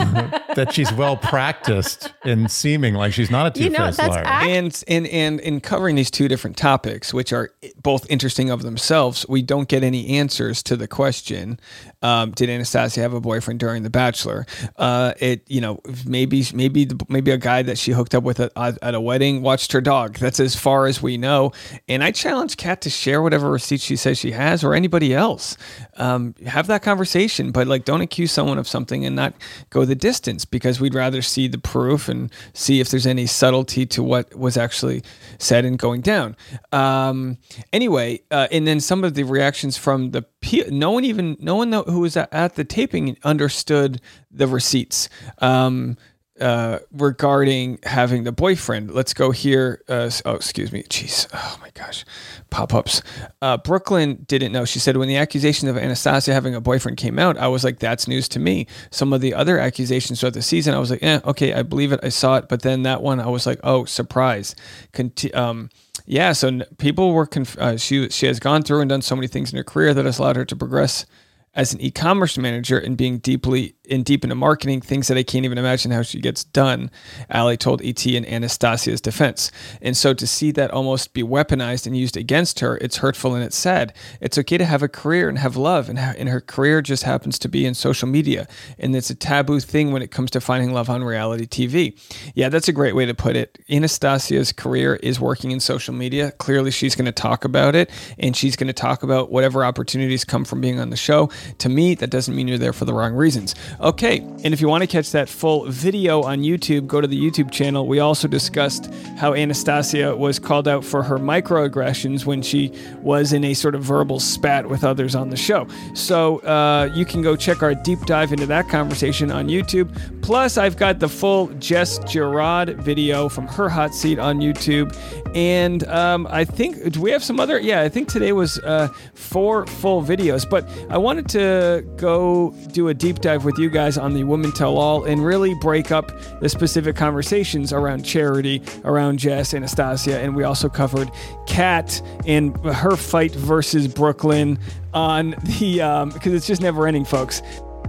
that 0.56 0.70
she's 0.72 0.92
well 0.94 1.18
practiced 1.18 2.14
in 2.26 2.48
seeming 2.48 2.94
like 2.94 3.14
she's 3.14 3.32
not 3.32 3.58
a 3.58 3.60
You 3.62 3.70
know, 3.70 3.78
two-faced 3.80 3.98
that's 3.98 4.10
liar. 4.16 4.24
act- 4.26 4.46
And 4.48 4.84
and 4.88 5.08
and 5.08 5.40
in 5.40 5.60
covering 5.62 5.96
these 5.96 6.12
two 6.12 6.28
different 6.28 6.58
topics, 6.58 7.14
which 7.14 7.34
are 7.34 7.52
both 7.82 8.10
interesting 8.10 8.50
of 8.50 8.62
themselves, 8.64 9.26
we 9.28 9.42
don't 9.42 9.68
get 9.68 9.84
any 9.84 10.18
answers 10.18 10.64
to 10.64 10.76
the 10.78 10.88
question: 10.88 11.60
um, 12.02 12.32
Did 12.32 12.50
Anastasia 12.50 13.02
have 13.02 13.14
a 13.14 13.22
boyfriend 13.22 13.60
during 13.60 13.84
The 13.84 13.90
Bachelor? 13.90 14.46
Uh, 14.78 15.14
it 15.20 15.44
you 15.50 15.62
know 15.62 15.80
maybe 16.06 16.46
maybe 16.54 16.88
maybe 17.10 17.32
a 17.32 17.38
guy 17.38 17.62
that 17.64 17.78
she 17.78 17.92
hooked 17.92 18.16
up 18.16 18.24
with 18.24 18.40
at, 18.40 18.52
at 18.56 18.96
a 18.96 19.02
wedding 19.02 19.42
watched 19.42 19.72
her 19.74 19.82
dog. 19.82 20.18
That's 20.18 20.40
as 20.40 20.56
far 20.56 20.86
as 20.88 21.02
we 21.02 21.18
know. 21.18 21.52
And 21.88 22.04
I 22.04 22.12
challenge 22.12 22.58
Kat 22.58 22.82
to 22.82 22.90
share 22.90 23.22
whatever 23.22 23.50
receipts 23.52 23.84
she 23.84 23.96
says 23.96 24.18
she 24.18 24.32
has, 24.32 24.64
or 24.64 24.74
anybody 24.74 25.14
else. 25.14 25.58
Um, 25.98 26.36
have 26.46 26.68
that 26.68 26.82
conversation, 26.82 27.52
but 27.52 27.68
like 27.68 27.86
don't 27.86 28.02
accuse 28.02 28.21
someone 28.28 28.58
of 28.58 28.68
something 28.68 29.06
and 29.06 29.16
not 29.16 29.34
go 29.70 29.86
the 29.86 29.96
distance 29.96 30.46
because 30.46 30.80
we'd 30.80 30.96
rather 30.96 31.22
see 31.22 31.48
the 31.48 31.58
proof 31.58 32.10
and 32.10 32.32
see 32.54 32.80
if 32.80 32.90
there's 32.90 33.08
any 33.08 33.26
subtlety 33.26 33.86
to 33.86 34.04
what 34.04 34.34
was 34.36 34.58
actually 34.58 35.04
said 35.38 35.66
and 35.66 35.78
going 35.78 36.02
down. 36.02 36.36
Um, 36.72 37.38
anyway, 37.74 38.22
uh, 38.32 38.48
and 38.52 38.68
then 38.68 38.80
some 38.80 39.04
of 39.04 39.14
the 39.14 39.24
reactions 39.24 39.78
from 39.78 40.12
the 40.12 40.26
no 40.70 40.92
one 40.92 41.06
even 41.06 41.38
no 41.40 41.56
one 41.56 41.72
who 41.72 42.00
was 42.00 42.18
at 42.18 42.56
the 42.56 42.64
taping 42.64 43.18
understood 43.24 44.02
the 44.32 44.48
receipts. 44.48 45.08
Um, 45.38 45.98
uh, 46.42 46.80
regarding 46.92 47.80
having 47.84 48.24
the 48.24 48.32
boyfriend. 48.32 48.92
Let's 48.92 49.14
go 49.14 49.32
here. 49.32 49.82
Uh, 49.88 50.10
oh, 50.26 50.36
excuse 50.36 50.72
me. 50.72 50.84
Jeez. 50.84 51.28
Oh 51.34 51.58
my 51.62 51.70
gosh. 51.74 52.04
Pop 52.50 52.74
ups. 52.74 53.02
Uh, 53.42 53.58
Brooklyn 53.58 54.26
didn't 54.28 54.52
know. 54.52 54.66
She 54.66 54.80
said 54.80 54.98
when 54.98 55.08
the 55.08 55.18
accusation 55.18 55.70
of 55.70 55.78
Anastasia 55.78 56.34
having 56.34 56.56
a 56.56 56.62
boyfriend 56.62 56.98
came 56.98 57.20
out, 57.20 57.38
I 57.38 57.48
was 57.48 57.64
like, 57.64 57.80
that's 57.80 58.08
news 58.08 58.28
to 58.30 58.40
me. 58.40 58.68
Some 58.90 59.14
of 59.14 59.22
the 59.22 59.34
other 59.34 59.60
accusations 59.60 60.20
throughout 60.20 60.34
the 60.34 60.42
season, 60.42 60.74
I 60.74 60.80
was 60.80 60.92
like, 60.92 61.04
eh, 61.04 61.22
okay, 61.26 61.54
I 61.54 61.64
believe 61.64 61.92
it. 61.92 62.00
I 62.04 62.10
saw 62.10 62.38
it. 62.38 62.50
But 62.50 62.64
then 62.64 62.84
that 62.84 63.02
one, 63.02 63.20
I 63.20 63.28
was 63.28 63.46
like, 63.46 63.60
oh, 63.64 63.86
surprise. 63.86 64.56
Conti- 64.94 65.34
um, 65.34 65.70
yeah. 66.06 66.34
So 66.34 66.48
n- 66.48 66.66
people 66.78 67.14
were, 67.14 67.26
conf- 67.28 67.58
uh, 67.58 67.78
she, 67.78 68.10
she 68.10 68.26
has 68.26 68.40
gone 68.40 68.64
through 68.64 68.82
and 68.82 68.90
done 68.90 69.02
so 69.02 69.16
many 69.16 69.28
things 69.28 69.52
in 69.52 69.58
her 69.58 69.64
career 69.64 69.94
that 69.94 70.06
has 70.06 70.20
allowed 70.20 70.36
her 70.36 70.46
to 70.46 70.56
progress 70.56 71.06
as 71.54 71.74
an 71.74 71.82
e-commerce 71.82 72.38
manager 72.38 72.80
and 72.80 72.96
being 72.98 73.18
deeply 73.20 73.76
in 73.92 74.04
deep 74.04 74.24
into 74.24 74.36
marketing, 74.36 74.80
things 74.80 75.10
that 75.10 75.18
I 75.18 75.24
can't 75.24 75.44
even 75.44 75.58
imagine 75.58 75.92
how 75.92 76.02
she 76.02 76.22
gets 76.22 76.46
done. 76.46 76.90
Ali 77.30 77.58
told 77.58 77.82
ET 77.84 78.06
in 78.06 78.26
Anastasia's 78.26 79.02
defense. 79.02 79.52
And 79.82 79.98
so 79.98 80.14
to 80.14 80.26
see 80.26 80.52
that 80.52 80.72
almost 80.72 81.14
be 81.14 81.24
weaponized 81.24 81.86
and 81.86 81.96
used 81.96 82.16
against 82.16 82.62
her, 82.62 82.78
it's 82.78 82.98
hurtful 82.98 83.36
and 83.36 83.44
it's 83.44 83.58
sad. 83.58 83.94
It's 84.22 84.38
okay 84.38 84.58
to 84.58 84.64
have 84.66 84.82
a 84.82 84.88
career 84.88 85.28
and 85.28 85.38
have 85.38 85.58
love, 85.58 85.90
and, 85.90 86.00
ha- 86.00 86.14
and 86.18 86.30
her 86.30 86.40
career 86.40 86.82
just 86.82 87.04
happens 87.04 87.38
to 87.40 87.50
be 87.50 87.66
in 87.66 87.74
social 87.74 88.08
media. 88.08 88.48
And 88.80 88.96
it's 88.96 89.10
a 89.10 89.16
taboo 89.16 89.60
thing 89.60 89.92
when 89.92 90.02
it 90.02 90.10
comes 90.10 90.32
to 90.32 90.42
finding 90.42 90.72
love 90.72 90.90
on 90.90 91.04
reality 91.04 91.46
TV. 91.46 92.00
Yeah, 92.34 92.48
that's 92.48 92.70
a 92.70 92.74
great 92.74 92.96
way 92.96 93.06
to 93.06 93.14
put 93.14 93.36
it. 93.36 93.60
Anastasia's 93.70 94.54
career 94.54 94.96
is 95.04 95.20
working 95.20 95.52
in 95.52 95.60
social 95.60 95.94
media. 95.94 96.32
Clearly, 96.32 96.72
she's 96.72 96.96
going 96.96 97.06
to 97.06 97.12
talk 97.12 97.44
about 97.44 97.76
it, 97.76 97.90
and 98.18 98.38
she's 98.38 98.56
going 98.56 98.68
to 98.68 98.74
talk 98.74 99.04
about 99.04 99.32
whatever 99.32 99.66
opportunities 99.66 100.24
come 100.24 100.46
from 100.46 100.62
being 100.62 100.80
on 100.80 100.92
the 100.92 100.98
show. 100.98 101.30
To 101.58 101.68
me, 101.68 101.96
that 101.96 102.10
doesn't 102.10 102.34
mean 102.34 102.48
you're 102.48 102.58
there 102.58 102.72
for 102.72 102.86
the 102.86 102.94
wrong 102.94 103.14
reasons. 103.14 103.54
Okay, 103.82 104.20
and 104.20 104.54
if 104.54 104.62
you 104.62 104.68
want 104.68 104.84
to 104.84 104.88
catch 104.88 105.12
that 105.12 105.28
full 105.28 105.66
video 105.66 106.22
on 106.22 106.42
YouTube, 106.42 106.86
go 106.86 107.02
to 107.02 107.08
the 107.08 107.20
YouTube 107.20 107.50
channel. 107.50 107.88
We 107.88 108.00
also 108.00 108.28
discussed 108.28 108.94
how 109.18 109.34
Anastasia 109.34 110.16
was 110.16 110.38
called 110.38 110.68
out 110.68 110.86
for 110.86 111.02
her 111.02 111.18
microaggressions 111.18 112.24
when 112.24 112.44
she 112.44 112.72
was 113.02 113.34
in 113.34 113.44
a 113.44 113.56
sort 113.56 113.74
of 113.74 113.82
verbal 113.82 114.20
spat 114.20 114.70
with 114.70 114.84
others 114.84 115.16
on 115.16 115.32
the 115.32 115.36
show. 115.36 115.68
So 115.96 116.42
uh, 116.42 116.92
you 116.94 117.06
can 117.06 117.24
go 117.24 117.36
check 117.36 117.64
our 117.64 117.74
deep 117.74 118.02
dive 118.06 118.32
into 118.32 118.46
that 118.46 118.70
conversation 118.70 119.32
on 119.32 119.48
YouTube. 119.48 120.22
Plus, 120.22 120.60
I've 120.60 120.78
got 120.78 121.00
the 121.00 121.10
full 121.10 121.48
Jess 121.56 121.98
Girod 122.02 122.76
video 122.76 123.30
from 123.30 123.48
her 123.48 123.68
hot 123.68 123.96
seat 123.96 124.20
on 124.20 124.42
YouTube. 124.42 124.96
And 125.36 125.88
um, 125.88 126.28
I 126.30 126.46
think, 126.46 126.92
do 126.92 127.02
we 127.02 127.10
have 127.10 127.24
some 127.24 127.40
other? 127.40 127.60
Yeah, 127.60 127.82
I 127.82 127.90
think 127.90 128.10
today 128.10 128.32
was 128.32 128.60
uh, 128.60 128.90
four 129.16 129.66
full 129.66 130.04
videos. 130.04 130.48
But 130.48 130.70
I 130.92 131.00
wanted 131.00 131.28
to 131.30 131.84
go 131.96 132.54
do 132.74 132.90
a 132.90 132.94
deep 132.94 133.22
dive 133.22 133.44
with 133.44 133.58
you 133.58 133.71
guys 133.72 133.98
on 133.98 134.14
the 134.14 134.24
Women 134.24 134.52
Tell 134.52 134.78
All 134.78 135.06
and 135.06 135.26
really 135.26 135.54
break 135.56 135.92
up 135.92 136.12
the 136.40 136.50
specific 136.50 136.96
conversations 136.96 137.74
around 137.74 138.04
charity, 138.04 138.62
around 138.84 139.20
Jess, 139.20 139.54
Anastasia. 139.54 140.20
And 140.20 140.36
we 140.36 140.44
also 140.44 140.70
covered 140.70 141.10
Kat 141.48 142.02
and 142.26 142.56
her 142.66 142.96
fight 142.96 143.34
versus 143.34 143.88
Brooklyn 143.88 144.60
on 144.94 145.36
the, 145.60 145.82
um, 145.82 146.10
because 146.10 146.34
it's 146.34 146.48
just 146.48 146.62
never 146.62 146.88
ending, 146.88 147.06
folks. 147.06 147.42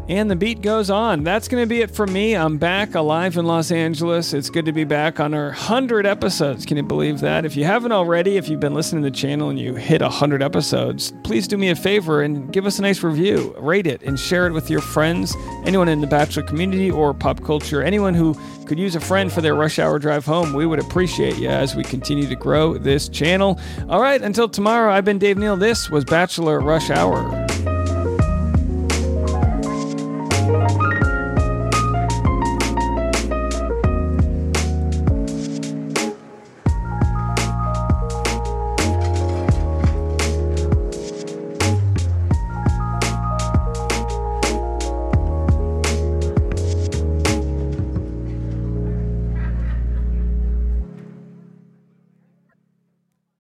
And 0.09 0.31
the 0.31 0.37
beat 0.37 0.63
goes 0.63 0.91
on. 0.91 1.23
That's 1.23 1.47
going 1.47 1.63
to 1.63 1.67
be 1.67 1.81
it 1.81 1.91
for 1.91 2.07
me. 2.07 2.35
I'm 2.35 2.59
back 2.59 2.95
alive 2.95 3.37
in 3.37 3.47
Los 3.47 3.71
Angeles. 3.71 4.35
It's 4.35 4.51
good 4.51 4.67
to 4.67 4.73
be 4.73 4.85
back 4.85 5.21
on 5.21 5.33
our 5.33 5.47
100 5.47 6.07
episodes. 6.07 6.67
Can 6.67 6.77
you 6.77 6.83
believe 6.83 7.21
that? 7.21 7.45
If 7.45 7.57
you 7.57 7.65
haven't 7.65 7.93
already, 7.93 8.37
if 8.37 8.49
you've 8.49 8.61
been 8.61 8.75
listening 8.75 9.05
to 9.05 9.11
the 9.11 9.17
channel 9.17 9.49
and 9.49 9.59
you 9.59 9.77
hit 9.77 10.03
100 10.03 10.43
episodes, 10.43 11.13
please 11.23 11.47
do 11.47 11.57
me 11.57 11.71
a 11.71 11.77
favor 11.77 12.21
and 12.21 12.53
give 12.53 12.67
us 12.67 12.79
a 12.79 12.83
nice 12.83 13.03
review. 13.03 13.55
Rate 13.59 13.87
it 13.87 14.03
and 14.03 14.19
share 14.19 14.47
it 14.47 14.53
with 14.53 14.69
your 14.69 14.81
friends, 14.81 15.37
anyone 15.65 15.89
in 15.89 16.01
the 16.01 16.07
Bachelor 16.09 16.43
community 16.43 16.91
or 16.91 17.15
pop 17.15 17.43
culture, 17.45 17.83
anyone 17.83 18.15
who 18.15 18.35
could 18.67 18.79
use 18.79 18.97
a 18.97 19.01
friend 19.01 19.33
for 19.33 19.41
their 19.41 19.55
rush 19.55 19.79
hour 19.79 19.99
drive 19.99 20.27
home. 20.27 20.53
We 20.53 20.67
would 20.67 20.81
appreciate 20.81 21.39
you 21.39 21.49
as 21.49 21.77
we 21.77 21.85
continue 21.85 22.27
to 22.27 22.37
grow 22.37 22.77
this 22.77 23.09
channel. 23.09 23.61
All 23.89 24.01
right, 24.01 24.21
until 24.21 24.49
tomorrow, 24.49 24.93
I've 24.93 25.05
been 25.05 25.19
Dave 25.19 25.39
Neal. 25.39 25.57
This 25.57 25.91
was 25.91 26.05
Bachelor 26.05 26.61
Rush 26.61 26.91
Hour. 26.91 27.42